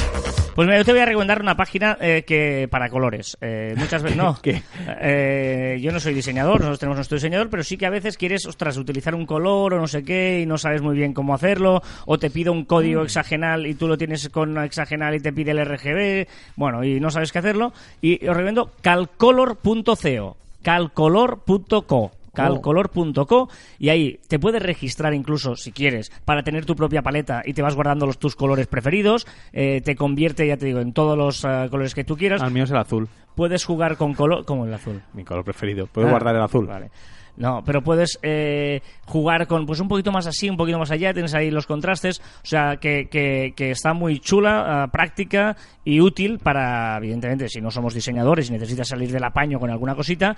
[0.57, 3.37] Pues mira, yo te voy a recomendar una página eh, que para colores.
[3.43, 4.39] Eh, muchas veces no.
[4.43, 4.63] ¿Qué?
[5.03, 8.47] Eh, yo no soy diseñador, nosotros tenemos nuestro diseñador, pero sí que a veces quieres,
[8.47, 11.83] ostras, utilizar un color o no sé qué y no sabes muy bien cómo hacerlo,
[12.07, 15.51] o te pide un código hexagonal y tú lo tienes con hexagonal y te pide
[15.51, 16.27] el RGB,
[16.57, 17.75] bueno, y no sabes qué hacerlo.
[18.01, 26.43] Y os recomiendo calcolor.co, calcolor.co calcolor.co y ahí te puedes registrar incluso si quieres para
[26.43, 30.47] tener tu propia paleta y te vas guardando los tus colores preferidos eh, te convierte
[30.47, 32.77] ya te digo en todos los eh, colores que tú quieras Al mío es el
[32.77, 35.87] azul, puedes jugar con color como el azul mi color preferido.
[35.87, 36.67] Puedo Ah, guardar el azul.
[36.67, 36.91] Vale.
[37.37, 41.13] No, pero puedes eh, jugar con pues un poquito más así, un poquito más allá,
[41.13, 46.01] tienes ahí los contrastes, o sea que, que, que está muy chula, ah, práctica y
[46.01, 50.35] útil para, evidentemente, si no somos diseñadores y necesitas salir del apaño con alguna cosita,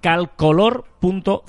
[0.00, 1.42] calcolor.co.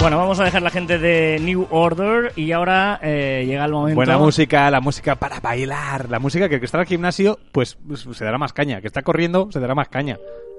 [0.00, 3.96] Bueno, vamos a dejar la gente de New Order y ahora eh, llega el momento.
[3.96, 6.08] Buena música, la música para bailar.
[6.08, 8.76] La música que el que está en el gimnasio, pues pues, se dará más caña.
[8.76, 10.18] El que está corriendo, se dará más caña.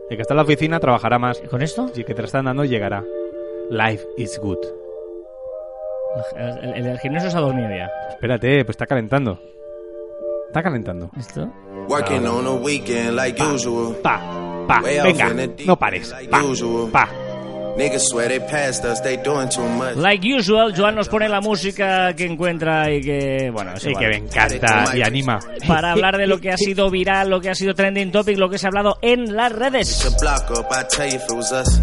[0.09, 1.41] El que está en la oficina, trabajará más.
[1.49, 1.89] ¿Con esto?
[1.95, 3.03] Y el que te la están dando, llegará.
[3.71, 4.57] Life is good.
[6.35, 7.89] El, el del gimnasio se ha dormido ya.
[8.09, 9.39] Espérate, pues está calentando.
[10.47, 11.11] Está calentando.
[11.17, 11.49] ¿Esto?
[11.87, 13.95] Working on a weekend like usual.
[14.03, 14.19] Pa,
[14.67, 15.33] pa, venga,
[15.65, 16.13] no pares.
[16.29, 16.41] Pa,
[16.91, 17.28] pa.
[19.95, 23.49] Like usual, Joan nos pone la música que encuentra y que...
[23.53, 25.39] Bueno, Sí, que me encanta y anima.
[25.67, 28.49] Para hablar de lo que ha sido viral, lo que ha sido trending topic, lo
[28.49, 29.99] que se ha hablado en las redes.
[30.03, 31.79] The block up, I tell you if it was us.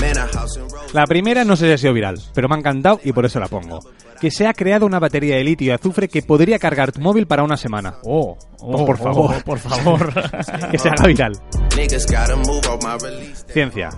[0.00, 0.92] Man, a house in Rose.
[0.92, 3.38] La primera no sé si ha sido viral, pero me ha encantado y por eso
[3.40, 3.80] la pongo.
[4.20, 7.26] Que se ha creado una batería de litio y azufre que podría cargar tu móvil
[7.26, 7.96] para una semana.
[8.04, 9.34] Oh, Oh, por favor.
[9.36, 10.12] oh, por favor.
[10.70, 11.32] que se haga viral.
[11.76, 13.44] Niggas gotta move out my release.
[13.48, 13.90] Ciencia.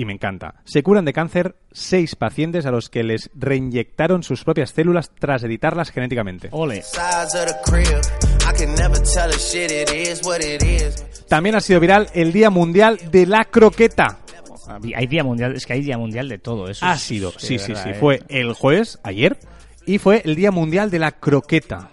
[0.00, 0.54] Y me encanta.
[0.64, 5.44] Se curan de cáncer seis pacientes a los que les reinyectaron sus propias células tras
[5.44, 6.48] editarlas genéticamente.
[6.52, 6.82] Ole.
[11.28, 14.20] También ha sido viral el Día Mundial de la Croqueta.
[14.96, 16.86] Hay día mundial, es que hay día mundial de todo eso.
[16.86, 17.90] Ha sido, sí, sí, verdad, sí.
[17.90, 17.94] eh.
[18.00, 19.36] Fue el jueves, ayer,
[19.84, 21.90] y fue el Día Mundial de la Croqueta.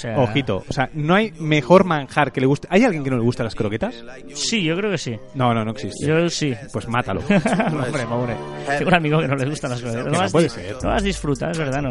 [0.00, 2.66] Sea, Ojito, o sea, no hay mejor manjar que le guste.
[2.70, 4.02] ¿Hay alguien que no le guste las croquetas?
[4.32, 5.14] Sí, yo creo que sí.
[5.34, 6.06] No, no, no existe.
[6.06, 6.54] Yo sí.
[6.72, 7.20] Pues mátalo.
[7.28, 8.34] hombre, pobre.
[8.78, 9.96] Tengo un amigo que no le gustan las cosas.
[10.06, 10.76] No, no las puede ser.
[10.82, 11.90] no las disfruta, es verdad, ¿no?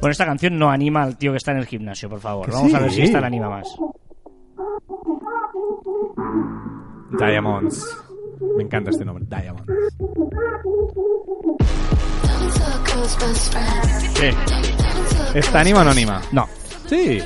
[0.00, 2.50] Bueno, esta canción no anima al tío que está en el gimnasio, por favor.
[2.50, 3.68] Vamos a ver si esta la anima más.
[7.18, 8.02] Diamonds.
[8.56, 9.64] Me encanta este nombre, Diamonds.
[14.18, 14.34] ¿Qué?
[15.34, 16.20] ¿Esta anima o no anima?
[16.32, 16.48] No.
[16.86, 17.20] Sí.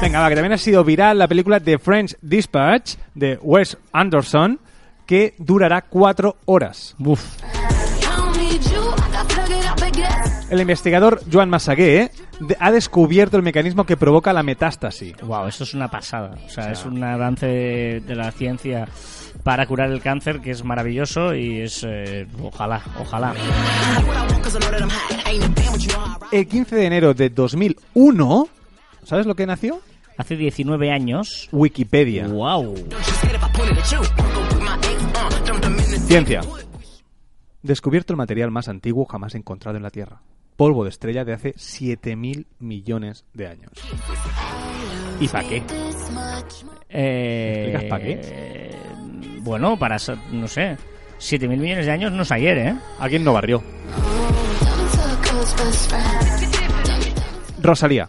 [0.00, 4.58] Venga, va, que también ha sido viral la película The French Dispatch de Wes Anderson,
[5.06, 6.96] que durará cuatro horas.
[6.98, 7.22] Uf.
[10.50, 15.14] El investigador Joan Massagué de- ha descubierto el mecanismo que provoca la metástasis.
[15.22, 16.34] Wow, esto es una pasada.
[16.44, 18.86] O sea, es un avance de, de la ciencia
[19.42, 21.84] para curar el cáncer que es maravilloso y es.
[21.88, 23.34] eh, ojalá, ojalá.
[26.30, 28.48] El 15 de enero de 2001,
[29.04, 29.80] ¿sabes lo que nació?
[30.16, 31.48] Hace 19 años.
[31.52, 32.26] Wikipedia.
[32.28, 32.74] Wow.
[36.06, 36.40] Ciencia.
[37.62, 40.20] Descubierto el material más antiguo jamás encontrado en la Tierra.
[40.56, 43.72] Polvo de estrella de hace 7.000 millones de años.
[45.18, 45.62] ¿Y para qué?
[46.88, 48.91] Eh, ¿Me explicas pa' qué?
[49.42, 49.96] Bueno, para.
[50.30, 50.76] No sé.
[51.18, 52.74] 7.000 millones de años no es ayer, ¿eh?
[52.98, 53.62] ¿Alguien no barrió?
[57.60, 58.08] Rosalía.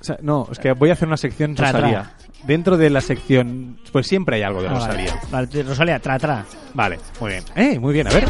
[0.00, 1.80] O sea, no, es que voy a hacer una sección Tra, tra.
[1.80, 2.10] Rosalía.
[2.44, 4.86] Dentro de la sección, pues siempre hay algo de Ah, vale.
[4.86, 5.20] Rosalía.
[5.30, 6.44] Vale, Rosalía, tra, tra.
[6.74, 7.44] Vale, muy bien.
[7.56, 8.24] Eh, muy bien, a ver.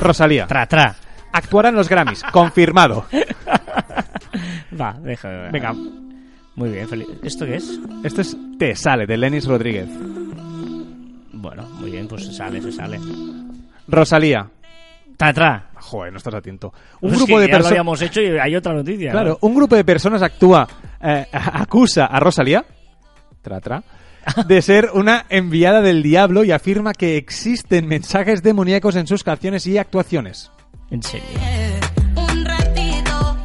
[0.00, 0.46] Rosalía.
[0.46, 0.94] Tra, tra.
[1.32, 3.06] Actuará en los Grammys, confirmado.
[4.80, 5.28] Va, deja.
[5.52, 5.72] Venga,
[6.54, 7.06] Muy bien, feliz.
[7.22, 7.78] ¿Esto qué es?
[8.04, 9.88] esto es Te sale, de Lenis Rodríguez.
[11.40, 12.98] Bueno, muy bien, pues se sale, se sale.
[13.86, 14.48] Rosalía.
[15.16, 15.70] Tra, tra.
[15.80, 16.72] Joder, no estás atento.
[17.00, 17.70] Un Es grupo que de ya lo personas...
[17.72, 19.10] habíamos hecho y hay otra noticia.
[19.12, 19.48] Claro, ¿no?
[19.48, 20.66] un grupo de personas actúa,
[21.00, 22.64] eh, acusa a Rosalía,
[23.40, 23.82] tra, tra,
[24.46, 29.66] de ser una enviada del diablo y afirma que existen mensajes demoníacos en sus canciones
[29.66, 30.50] y actuaciones.
[30.90, 31.26] En serio.
[32.16, 33.36] Un ratito.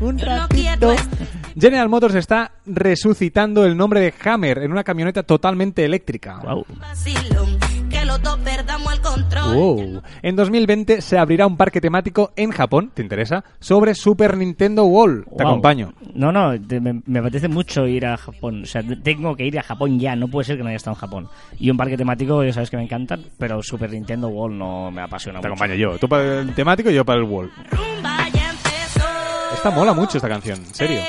[0.00, 0.46] Un quiero
[1.58, 6.38] General Motors está resucitando el nombre de Hammer en una camioneta totalmente eléctrica.
[6.42, 6.64] Wow.
[9.54, 10.02] Wow.
[10.22, 13.44] En 2020 se abrirá un parque temático en Japón, ¿te interesa?
[13.60, 15.24] Sobre Super Nintendo World.
[15.36, 15.48] Te Wow.
[15.52, 15.92] acompaño.
[16.14, 18.62] No, no, te- me, me apetece mucho ir a Japón.
[18.62, 20.16] O sea, te- tengo que ir a Japón ya.
[20.16, 21.28] No puede ser que no haya estado en Japón.
[21.58, 25.02] Y un parque temático, ya sabes que me encantan, pero Super Nintendo World no me
[25.02, 25.62] apasiona Te mucho.
[25.62, 25.98] acompaño yo.
[25.98, 27.50] Tú para el temático y yo para el World.
[27.70, 28.21] Rumba.
[29.62, 31.00] Esta mola mucho esta canción, en serio.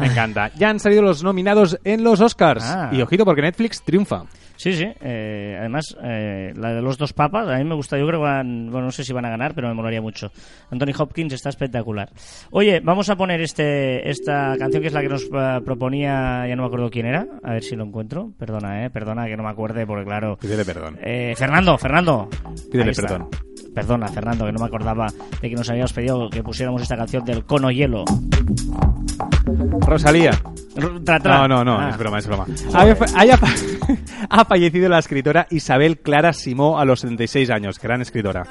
[0.00, 0.50] Me encanta.
[0.56, 2.64] Ya han salido los nominados en los Oscars.
[2.64, 2.90] Ah.
[2.92, 4.24] Y ojito porque Netflix triunfa.
[4.56, 4.84] Sí, sí.
[5.00, 7.96] eh, además, eh, la de los dos papas, a mí me gusta.
[7.96, 8.70] Yo creo que van.
[8.70, 10.30] Bueno, no sé si van a ganar, pero me molaría mucho.
[10.70, 12.10] Anthony Hopkins está espectacular.
[12.50, 16.46] Oye, vamos a poner este esta canción que es la que nos eh, proponía.
[16.46, 17.26] Ya no me acuerdo quién era.
[17.42, 18.32] A ver si lo encuentro.
[18.38, 18.90] Perdona, eh.
[18.90, 20.36] Perdona que no me acuerde, porque claro.
[20.36, 20.98] Pídele perdón.
[21.02, 22.28] Eh, Fernando, Fernando.
[22.70, 23.28] Pídele perdón.
[23.74, 25.06] Perdona, Fernando, que no me acordaba
[25.40, 28.04] de que nos habíamos pedido que pusiéramos esta canción del cono hielo.
[29.80, 30.30] Rosalía.
[31.04, 31.38] Tra, tra.
[31.38, 31.90] No, no, no, Ah.
[31.90, 32.46] es broma, es broma.
[32.74, 33.38] Haya
[34.30, 38.44] ha fallecido la escritora Isabel Clara Simó a los 76 años, gran escritora.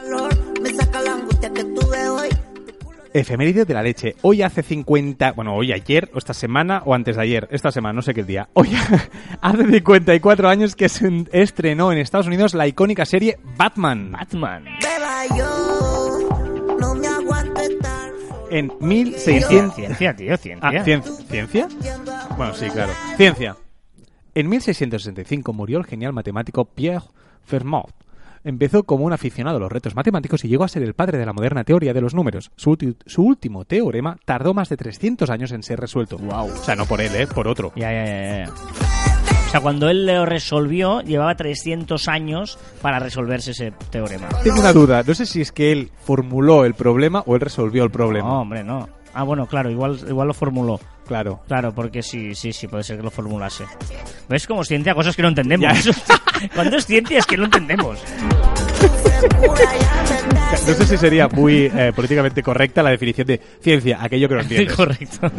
[3.12, 4.16] Efeméride de la leche.
[4.22, 7.94] Hoy hace 50, bueno, hoy ayer, o esta semana, o antes de ayer, esta semana,
[7.94, 8.50] no sé qué día.
[8.54, 8.70] Hoy
[9.42, 14.12] hace 54 años que se estrenó en Estados Unidos la icónica serie Batman.
[14.12, 14.66] Batman.
[18.50, 19.76] En Ciencia, 1600...
[19.76, 20.70] ciencia, tío, ciencia.
[20.70, 21.68] Ah, cien- ¿ciencia?
[22.38, 22.91] Bueno, sí, claro.
[23.18, 23.56] Ciencia.
[24.36, 27.06] En 1665 murió el genial matemático Pierre
[27.43, 27.86] Fermat.
[28.43, 31.26] Empezó como un aficionado a los retos matemáticos y llegó a ser el padre de
[31.26, 32.52] la moderna teoría de los números.
[32.56, 36.18] Su, su último teorema tardó más de 300 años en ser resuelto.
[36.18, 36.45] Wow.
[36.54, 37.28] O sea, no por él, ¿eh?
[37.28, 37.74] Por otro.
[37.76, 38.54] Ya, ya, ya, ya.
[39.50, 44.30] O sea, cuando él lo resolvió, llevaba 300 años para resolverse ese teorema.
[44.43, 45.02] Tengo una duda.
[45.02, 48.28] No sé si es que él formuló el problema o él resolvió el problema.
[48.30, 48.88] No, hombre, no.
[49.12, 50.80] Ah, bueno, claro, igual, igual lo formuló.
[51.08, 51.39] Claro.
[51.47, 53.66] Claro, porque sí, sí, sí, puede ser que lo formulase.
[54.28, 55.74] ¿Ves como ciencia cosas que no entendemos?
[56.54, 57.97] Cuando es ciencia es que no entendemos.
[60.68, 64.41] No sé si sería muy eh, políticamente correcta la definición de ciencia, aquello que no
[64.43, 64.76] entiendes.
[64.76, 65.32] Correcto.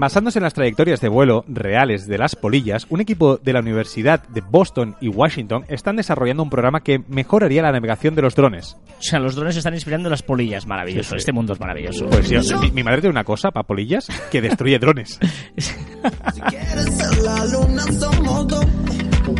[0.00, 4.26] Basándose en las trayectorias de vuelo reales de las polillas, un equipo de la Universidad
[4.28, 8.78] de Boston y Washington están desarrollando un programa que mejoraría la navegación de los drones.
[8.98, 10.66] O sea, los drones están inspirando las polillas.
[10.66, 11.02] Maravilloso.
[11.02, 11.16] Sí, sí.
[11.18, 12.06] Este mundo es maravilloso.
[12.08, 15.20] Pues yo- mi, mi madre tiene una cosa para polillas que destruye drones.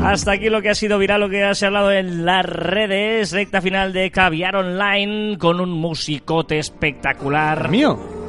[0.02, 2.44] Hasta aquí lo que ha sido viral, lo que ha se ha hablado en las
[2.44, 3.32] redes.
[3.32, 7.70] Recta final de Caviar Online con un musicote espectacular.
[7.70, 8.19] ¿Mío?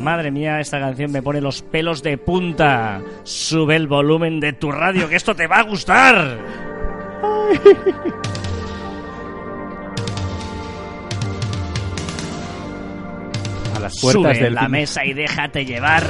[0.00, 3.02] Madre mía, esta canción me pone los pelos de punta.
[3.22, 6.38] Sube el volumen de tu radio, que esto te va a gustar.
[13.74, 16.02] A las puertas Sube del la mesa y déjate llevar.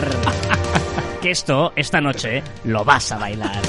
[1.21, 3.61] que esto, esta noche, lo vas a bailar.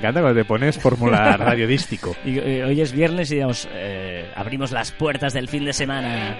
[0.00, 2.16] Encanta cuando te pones fórmula radiodístico.
[2.24, 6.36] Y, eh, hoy es viernes y digamos, eh, abrimos las puertas del fin de semana.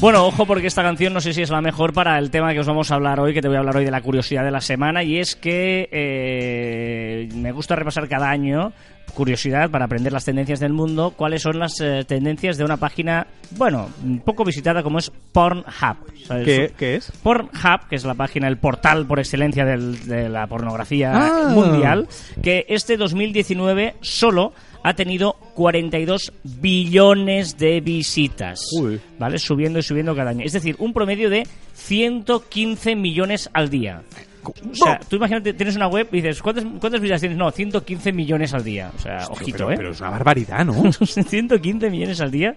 [0.00, 2.58] Bueno, ojo porque esta canción no sé si es la mejor para el tema que
[2.58, 4.50] os vamos a hablar hoy, que te voy a hablar hoy de la curiosidad de
[4.50, 6.91] la semana, y es que eh,
[7.34, 8.72] me gusta repasar cada año,
[9.14, 13.26] curiosidad para aprender las tendencias del mundo, cuáles son las eh, tendencias de una página,
[13.56, 13.88] bueno,
[14.24, 15.96] poco visitada como es Pornhub.
[16.26, 16.44] ¿sabes?
[16.46, 17.12] ¿Qué, qué es?
[17.22, 21.48] Pornhub, que es la página, el portal por excelencia del- de la pornografía Ah.
[21.50, 22.08] mundial,
[22.42, 24.52] que este 2019 solo
[24.84, 28.60] ha tenido 42 billones de visitas.
[28.80, 29.00] Uy.
[29.18, 29.38] ¿Vale?
[29.38, 30.44] Subiendo y subiendo cada año.
[30.44, 34.02] Es decir, un promedio de 115 millones al día.
[34.44, 37.38] O sea, tú imagínate, tienes una web y dices, ¿cuántas, cuántas visitas tienes?
[37.38, 38.90] No, 115 millones al día.
[38.94, 39.74] O sea, ojito, pero, ¿eh?
[39.76, 40.92] pero es una barbaridad, ¿no?
[40.92, 42.56] 115 millones al día.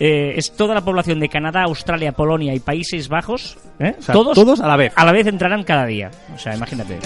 [0.00, 3.56] Eh, es toda la población de Canadá, Australia, Polonia y Países Bajos.
[3.78, 3.94] ¿eh?
[3.98, 4.92] O sea, todos, todos a la vez.
[4.96, 6.10] a la vez entrarán cada día.
[6.34, 6.98] O sea, imagínate.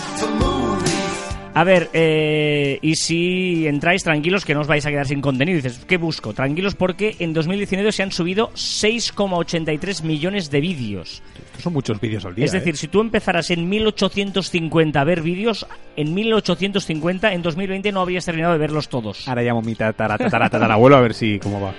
[1.57, 5.57] A ver, eh, y si entráis tranquilos que no os vais a quedar sin contenido,
[5.57, 6.35] dices, ¿qué busco?
[6.35, 11.23] Tranquilos porque en 2019 se han subido 6,83 millones de vídeos.
[11.47, 12.45] Estos son muchos vídeos al día.
[12.45, 12.77] es decir, ¿eh?
[12.77, 18.53] si tú empezaras en 1850 a ver vídeos, en 1850, en 2020 no habrías terminado
[18.53, 19.27] de verlos todos.
[19.27, 21.73] Ahora llamo a mi tatara, tatara, tatarabuelo a ver si cómo va.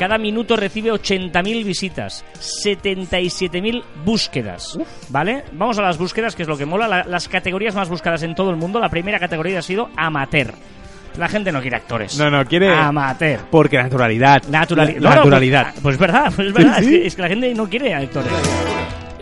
[0.00, 2.24] Cada minuto recibe 80.000 visitas,
[2.64, 4.78] 77.000 búsquedas.
[5.10, 5.44] ¿Vale?
[5.52, 6.88] Vamos a las búsquedas, que es lo que mola.
[6.88, 10.54] La- las categorías más buscadas en todo el mundo, la primera categoría ha sido amateur.
[11.18, 12.16] La gente no quiere actores.
[12.18, 13.40] No, no, quiere- Amateur.
[13.50, 14.42] Porque naturalidad.
[14.44, 15.66] Naturali- La- no, naturalidad.
[15.74, 16.78] Pues, pues es verdad, pues es verdad.
[16.78, 16.90] Sí, Es, sí.
[17.00, 18.32] que, es que la gente no quiere actores.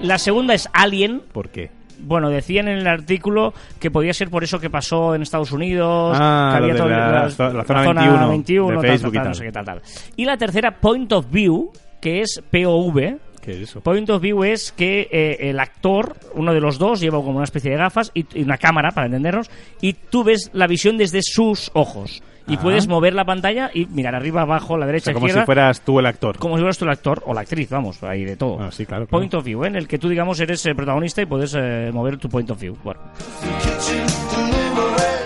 [0.03, 1.23] La segunda es Alien.
[1.33, 1.71] ¿Por qué?
[2.01, 6.17] Bueno, decían en el artículo que podía ser por eso que pasó en Estados Unidos.
[6.21, 9.29] Ah, que había todo- la- las- la zona 21 de tal, Facebook tal, y tal,
[9.29, 9.83] no sé qué tal, tal.
[10.17, 11.71] Y la tercera, Point of View,
[12.01, 13.17] que es POV.
[13.43, 13.81] ¿Qué es eso?
[13.81, 17.45] Point of View es que eh, el actor, uno de los dos, lleva como una
[17.45, 21.21] especie de gafas y, y una cámara, para entendernos, y tú ves la visión desde
[21.23, 22.23] sus ojos.
[22.49, 22.61] Y Ah.
[22.63, 25.47] puedes mover la pantalla y mirar arriba, abajo, la O derecha, sea, como izquierda, si
[25.47, 26.39] fueras tú el actor.
[26.39, 28.59] como si fueras tú el actor o la actriz, vamos, ahí de todo.
[28.61, 29.11] Ah, sí, claro, claro.
[29.21, 29.69] Point of view, ¿eh?
[29.69, 32.61] en el que tú, digamos, eres el protagonista y puedes eh, mover tu point of
[32.61, 32.77] view.
[32.83, 33.01] Bueno.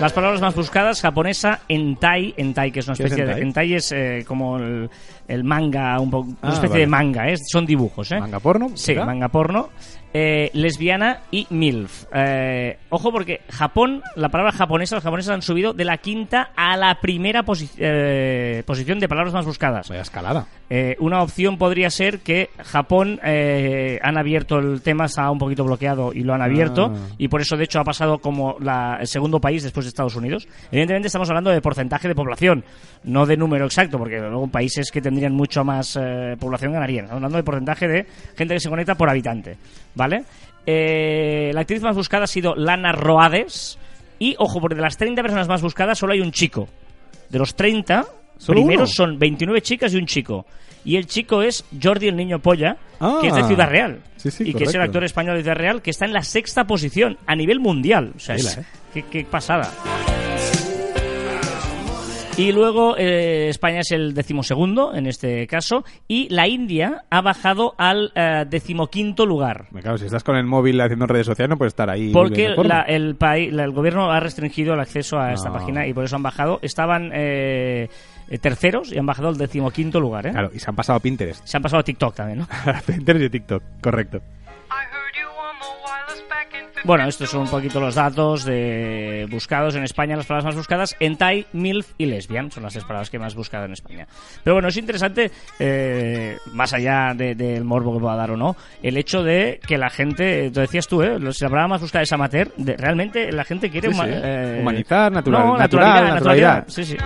[0.01, 3.41] Las palabras más buscadas, japonesa, entai, entai, que es una ¿Qué es especie de...
[3.41, 4.91] Entai es eh, como el,
[5.29, 6.81] el manga, un poco, una Ah, especie vale.
[6.81, 7.37] de manga, ¿eh?
[7.47, 8.19] son dibujos, ¿eh?
[8.19, 8.71] ¿Manga porno?
[8.71, 9.05] Sí, ¿será?
[9.07, 9.69] manga porno.
[10.15, 12.05] Eh, lesbiana y MILF.
[12.15, 16.77] Eh, ojo porque Japón, la palabra japonesa, los japoneses han subido de la quinta a
[16.77, 19.89] la primera posi- eh, posición de palabras más buscadas.
[19.89, 20.47] Vaya escalada.
[20.75, 25.65] Eh, una opción podría ser que Japón eh, han abierto el tema, está un poquito
[25.65, 27.09] bloqueado y lo han abierto, Ah.
[27.19, 30.17] y por eso de hecho ha pasado como la- el segundo país después de Estados
[30.17, 30.49] Unidos.
[30.71, 32.65] Evidentemente estamos hablando de porcentaje de población,
[33.05, 37.05] no de número exacto, porque luego países que tendrían mucho más eh, población ganarían.
[37.05, 39.59] Estamos hablando de porcentaje de gente que se conecta por habitante,
[39.95, 40.25] ¿vale?
[40.65, 43.79] Eh, la actriz más buscada ha sido Lana Roades,
[44.19, 46.67] y ojo, porque de las 30 personas más buscadas solo hay un chico.
[47.29, 48.87] De los 30, ¿Solo Primero uno?
[48.87, 50.47] son 29 chicas y un chico.
[50.85, 53.19] Y el chico es Jordi el Niño Polla, Ah.
[53.21, 54.01] que es de Ciudad Real.
[54.17, 56.23] Sí, sí, y que es el actor español de Ciudad Real, que está en la
[56.23, 58.13] sexta posición a nivel mundial.
[58.17, 58.65] O sea, es- ¿eh?
[58.93, 59.71] qué, qué pasada.
[62.39, 67.75] Y luego eh, España es el decimosegundo en este caso y la India ha bajado
[67.77, 69.67] al eh, decimoquinto lugar.
[69.71, 72.11] Me cago, si estás con el móvil haciendo redes sociales no puedes estar ahí.
[72.11, 75.57] Porque la- el, país, la- el gobierno ha restringido el acceso a esta No.
[75.57, 76.59] página y por eso han bajado.
[76.63, 77.91] Estaban eh,
[78.33, 80.27] eh, terceros y han bajado al decimoquinto lugar.
[80.27, 80.31] ¿eh?
[80.31, 81.45] Claro, y se han pasado a Pinterest.
[81.47, 82.49] Se han pasado a TikTok también, ¿no?
[82.87, 84.21] Pinterest y TikTok, correcto.
[86.85, 90.97] Bueno, estos son un poquito los datos de buscados en España, las palabras más buscadas.
[90.99, 94.09] Hentai, MILF y lesbian son las tres palabras que más buscado en España.
[94.43, 95.31] Pero bueno, es interesante,
[95.61, 99.79] eh, más allá de- del morbo que pueda dar o no, el hecho de que
[99.79, 101.19] la gente, lo decías tú, ¿eh?
[101.33, 104.03] Si la palabra más buscada es amateur, de- realmente la gente quiere Sí, sí.
[104.09, 106.65] eh, Humanizar, natural- no, natural, naturalidad.
[106.67, 106.97] Sí, sí.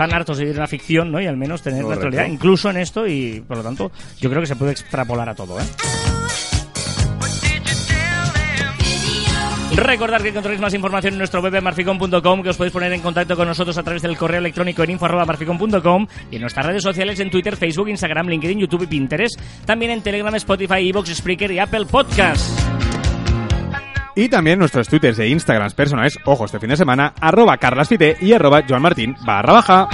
[0.00, 1.20] Están hartos de vivir en la ficción, ¿no?
[1.20, 2.06] Y al menos tener Correcto.
[2.06, 5.34] naturalidad, incluso en esto, y por lo tanto, yo creo que se puede extrapolar a
[5.34, 5.64] todo, ¿eh?
[9.76, 13.02] Recordad que encontráis más información en nuestro web en marficom.com, que os podéis poner en
[13.02, 17.20] contacto con nosotros a través del correo electrónico en info.marficom.com y en nuestras redes sociales
[17.20, 19.38] en Twitter, Facebook, Instagram, LinkedIn, YouTube y Pinterest.
[19.66, 22.50] También en Telegram, Spotify, Evox, Spreaker y Apple Podcasts.
[24.20, 28.34] Y también nuestros twitters e instagrams personales, ojo, este fin de semana, arroba carlasfite y
[28.34, 29.88] arroba joanmartin barra baja.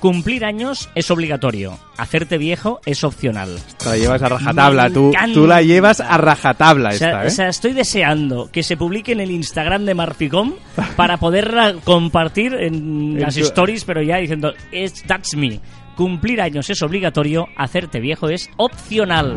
[0.00, 1.78] Cumplir años es obligatorio.
[1.98, 3.58] Hacerte viejo es opcional.
[3.76, 5.34] Te la llevas a rajatabla, Me tú, encanta.
[5.34, 7.26] tú la llevas a rajatabla O sea, esta, ¿eh?
[7.26, 10.54] o sea, estoy deseando que se publique en el Instagram de Marficom
[10.96, 12.74] para poderla compartir en
[13.16, 15.60] En las tu- stories, pero ya diciendo, "It's- that's me.
[16.04, 19.36] Cumplir años es obligatorio, hacerte viejo es opcional.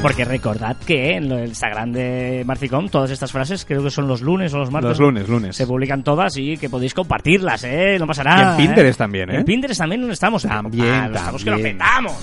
[0.00, 4.20] Porque recordad que en el Instagram de Marficom todas estas frases creo que son los
[4.22, 4.90] lunes o los martes.
[4.90, 5.56] Los lunes, lunes.
[5.56, 7.96] Se publican todas y que podéis compartirlas, ¿eh?
[7.98, 8.50] No pasa Y nada.
[8.52, 9.02] en Pinterest ¿eh?
[9.02, 9.36] también, ¿eh?
[9.38, 10.44] En Pinterest también no estamos.
[10.44, 11.78] También, Ah, estamos que lo también.
[11.78, 12.14] petamos.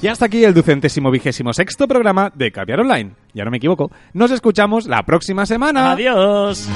[0.00, 3.10] Y hasta aquí el ducentésimo vigésimo sexto programa de Caviar Online.
[3.34, 3.92] Ya no me equivoco.
[4.14, 5.90] Nos escuchamos la próxima semana.
[5.92, 6.66] Adiós.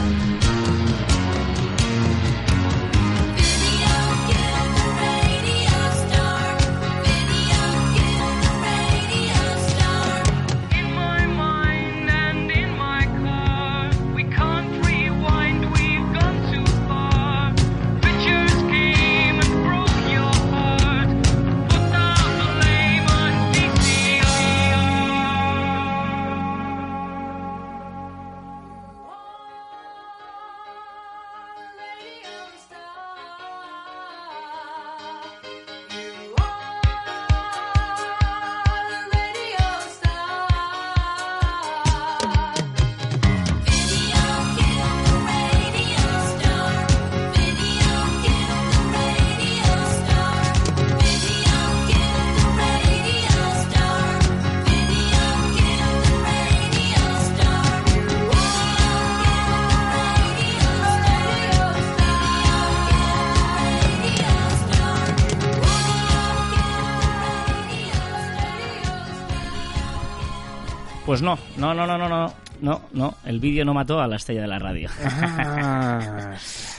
[73.33, 74.89] El vídeo no mató a la estrella de la radio.
[75.05, 76.35] Ah.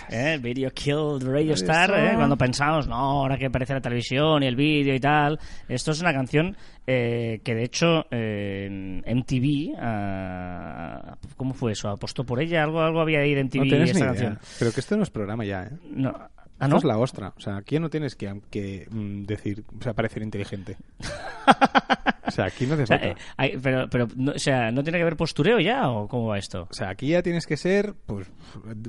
[0.09, 0.33] ¿Eh?
[0.35, 2.13] El vídeo killed the Radio Star, ¿eh?
[2.15, 5.39] cuando pensamos, no, ahora que aparece la televisión y el vídeo y tal.
[5.67, 11.89] Esto es una canción eh, que de hecho eh, en MTV, ah, ¿cómo fue eso?
[11.89, 12.63] ¿Apostó por ella?
[12.63, 14.07] ¿Algo, algo había ahí de MTV No esta idea.
[14.07, 14.39] canción?
[14.59, 15.69] Pero que esto no es programa ya, ¿eh?
[15.89, 16.13] No.
[16.59, 16.77] ¿Ah, no?
[16.77, 17.33] es la ostra.
[17.35, 20.77] O sea, aquí no tienes que, que, mm, decir, o sea, parecer inteligente.
[22.27, 24.83] o sea, aquí no te O sea, eh, hay- pero, pero, no, o sea, ¿no
[24.83, 26.67] tiene que haber postureo ya o cómo va esto?
[26.69, 28.27] O sea, aquí ya tienes que ser, pues,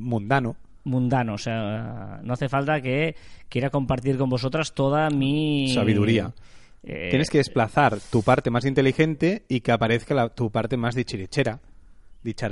[0.00, 0.56] mundano.
[0.84, 3.16] mundano, o sea, no hace falta que
[3.48, 6.32] quiera compartir con vosotras toda mi Sabiduría.
[6.82, 10.94] Eh, Tienes que desplazar tu parte más inteligente y que aparezca la- tu parte más
[10.94, 11.60] dichirichera.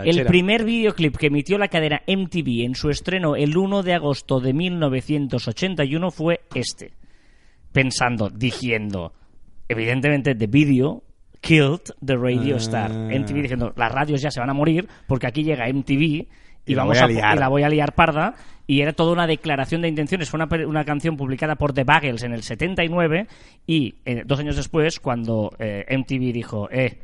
[0.05, 4.39] El primer videoclip que emitió la cadena MTV en su estreno el 1 de agosto
[4.39, 6.93] de 1981 fue este.
[7.73, 9.15] Pensando, diciendo,
[9.69, 11.03] evidentemente, The Video
[11.41, 12.59] killed the radio Ah.
[12.59, 12.91] star.
[12.91, 16.27] MTV diciendo, las radios ya se van a morir porque aquí llega MTV
[16.67, 17.37] y, vamos voy a a, liar.
[17.37, 18.35] y la voy a liar parda.
[18.67, 20.31] Y era toda una declaración de intenciones.
[20.31, 23.27] Fue una, una canción publicada por The Bagels en el 79
[23.67, 26.99] y eh, dos años después, cuando eh, MTV dijo, eh,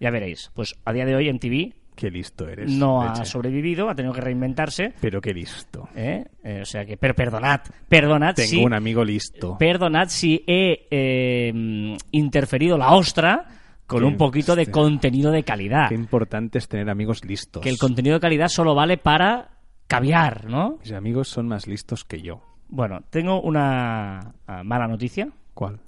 [0.00, 2.70] ya veréis, pues a día de hoy MTV Qué listo eres.
[2.70, 4.94] no ha sobrevivido, ha tenido que reinventarse.
[5.00, 5.88] Pero qué listo.
[5.94, 6.24] ¿eh?
[6.42, 9.56] Eh, o sea que, pero perdonad, perdonad Tengo si, un amigo listo.
[9.58, 13.46] perdonad si he eh, interferido la ostra
[13.86, 15.88] con Qué un poquito de contenido de calidad.
[15.88, 17.62] Qué importante es tener amigos listos.
[17.62, 19.50] Que el contenido de calidad solo vale para
[19.86, 20.78] caviar, ¿no?
[20.80, 22.40] Mis amigos son más listos que yo.
[22.68, 25.28] Bueno, tengo una ah, mala noticia.
[25.52, 25.80] ¿Cuál?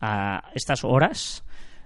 [0.00, 1.44] A estas horas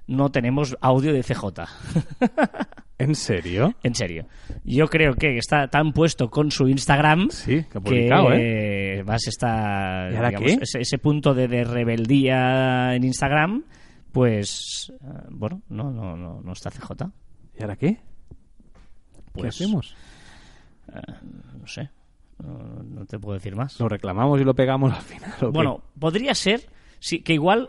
[0.08, 1.44] no tenemos audio de CJ.
[3.01, 3.74] ¿En serio?
[3.82, 4.26] en serio.
[4.64, 10.09] Yo creo que está tan puesto con su Instagram Sí, que ha publicado, que está
[10.12, 10.59] ¿Y ahora digamos, qué?
[10.62, 13.64] Ese, ese punto de, de rebeldía en Instagram,
[14.12, 17.11] pues eh, bueno, no, no, no, no está CJ.
[17.59, 17.94] ¿Y ahora qué?
[17.94, 18.01] ¿Qué
[19.32, 19.96] Pues, hacemos?
[21.59, 21.90] No sé.
[22.42, 23.78] No, no te puedo decir más.
[23.78, 25.32] ¿Lo reclamamos y lo pegamos al final?
[25.42, 25.53] o?
[25.53, 27.68] Bueno, podría ser sí, que igual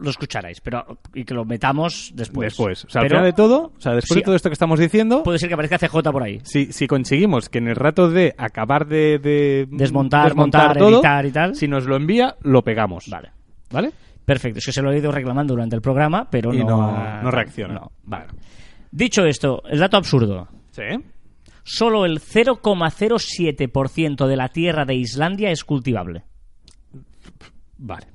[0.00, 0.84] lo escucharais, pero
[1.14, 2.52] y que lo metamos después.
[2.52, 2.84] después.
[2.84, 4.20] O sea, al Pero final de todo, o sea, después Sí.
[4.20, 6.40] de todo esto que estamos diciendo, puede ser que aparezca CJ por ahí.
[6.44, 11.26] si, si conseguimos que en el rato de acabar de, de Desmontar, montar, todo, editar
[11.26, 11.54] y tal.
[11.54, 13.08] si nos lo envía, lo pegamos.
[13.08, 13.30] Vale.
[13.70, 13.92] ¿Vale?
[14.24, 17.22] Perfecto, es que se lo he ido reclamando durante el programa, pero y no, no,
[17.22, 17.74] no reacciona.
[17.74, 17.92] no.
[18.04, 18.26] Vale.
[18.90, 20.48] Dicho esto, el dato absurdo.
[20.70, 20.82] ¿Sí?
[21.64, 26.24] Solo el 0,07% de la tierra de Islandia es cultivable.
[27.78, 28.06] Vale.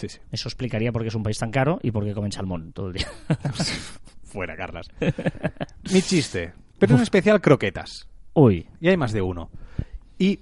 [0.00, 0.18] Sí, sí.
[0.32, 2.86] Eso explicaría por qué es un país tan caro y por qué comen salmón todo
[2.88, 3.08] el día.
[4.24, 4.88] Fuera, Carlas.
[5.92, 6.54] Mi chiste.
[6.78, 8.08] Pero en especial croquetas.
[8.32, 9.50] Uy, Y hay más de uno.
[10.18, 10.40] Y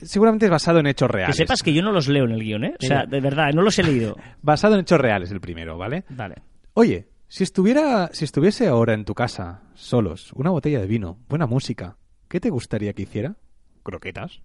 [0.00, 1.36] seguramente es basado en hechos que reales.
[1.36, 2.74] sepas que yo no los leo en el guion, ¿eh?
[2.80, 4.16] O sea, de verdad, no los he leído.
[4.42, 6.04] Basado en hechos reales el primero, ¿vale?
[6.10, 6.36] Vale.
[6.74, 11.46] Oye, si estuviera, si estuviese ahora en tu casa, solos, una botella de vino, buena
[11.46, 11.96] música,
[12.28, 13.34] ¿qué te gustaría que hiciera?
[13.82, 14.40] Croquetas.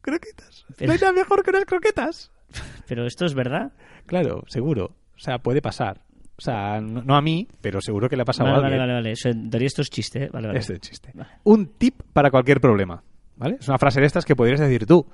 [0.00, 0.66] Croquetas.
[0.80, 2.30] No hay nada mejor que unas croquetas.
[2.88, 3.72] Pero esto es verdad.
[4.06, 4.94] Claro, seguro.
[5.16, 6.00] O sea, puede pasar.
[6.36, 8.74] O sea, no, no a mí, pero seguro que le ha pasado Vale, a vale,
[8.74, 8.88] alguien.
[8.88, 9.12] vale, vale.
[9.12, 10.28] Eso, en teoría esto es chiste, ¿eh?
[10.32, 10.58] Vale, vale.
[10.58, 11.10] Este es chiste.
[11.14, 11.30] Vale.
[11.44, 13.04] Un tip para cualquier problema.
[13.36, 13.58] ¿Vale?
[13.60, 15.06] Es una frase de estas que podrías decir tú.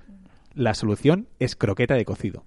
[0.55, 2.47] La solución es croqueta de cocido.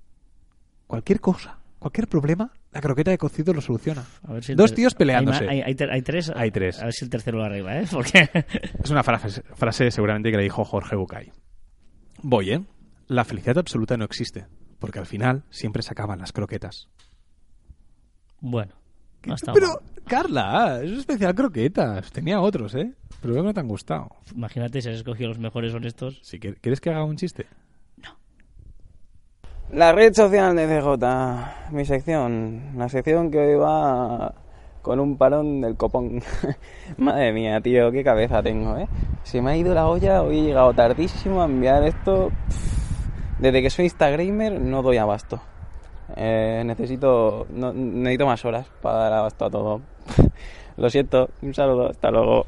[0.87, 4.03] Cualquier cosa, cualquier problema, la croqueta de cocido lo soluciona.
[4.27, 5.47] A ver si el Dos tíos peleándose.
[5.47, 6.31] hay- hay ter- hay tres.
[6.35, 6.81] Hay tres.
[6.81, 7.85] A ver si el tercero lo arregla, ¿eh?
[7.91, 8.27] Porque.
[8.83, 11.31] Es una frase, frase seguramente que le dijo Jorge Bucay.
[12.23, 12.61] Voy, ¿eh?
[13.07, 14.45] La felicidad absoluta no existe,
[14.83, 16.89] porque al final siempre se acaban las croquetas.
[18.41, 18.73] bueno.
[19.25, 20.03] No está Pero, mal.
[20.03, 22.11] Carla, es especial croquetas.
[22.11, 22.91] Tenía otros, ¿eh?
[23.21, 24.09] Pero no te han gustado.
[24.35, 26.19] Imagínate si has escogido los mejores honestos.
[26.21, 27.45] Si quieres, ¿Quieres que haga un chiste?
[29.71, 34.35] La red social de CJ, mi sección, la sección que hoy va
[34.81, 36.21] con un parón del copón.
[36.97, 38.89] Madre mía, tío, qué cabeza tengo, ¿eh?
[39.23, 42.31] Se me ha ido la olla, hoy he llegado tardísimo a enviar esto.
[42.49, 42.82] Pff,
[43.43, 45.41] Desde que soy Instagramer no doy abasto.
[46.15, 49.81] Eh, necesito, no- necesito más horas para dar abasto a todo.
[50.77, 52.45] Lo siento, un saludo, hasta luego.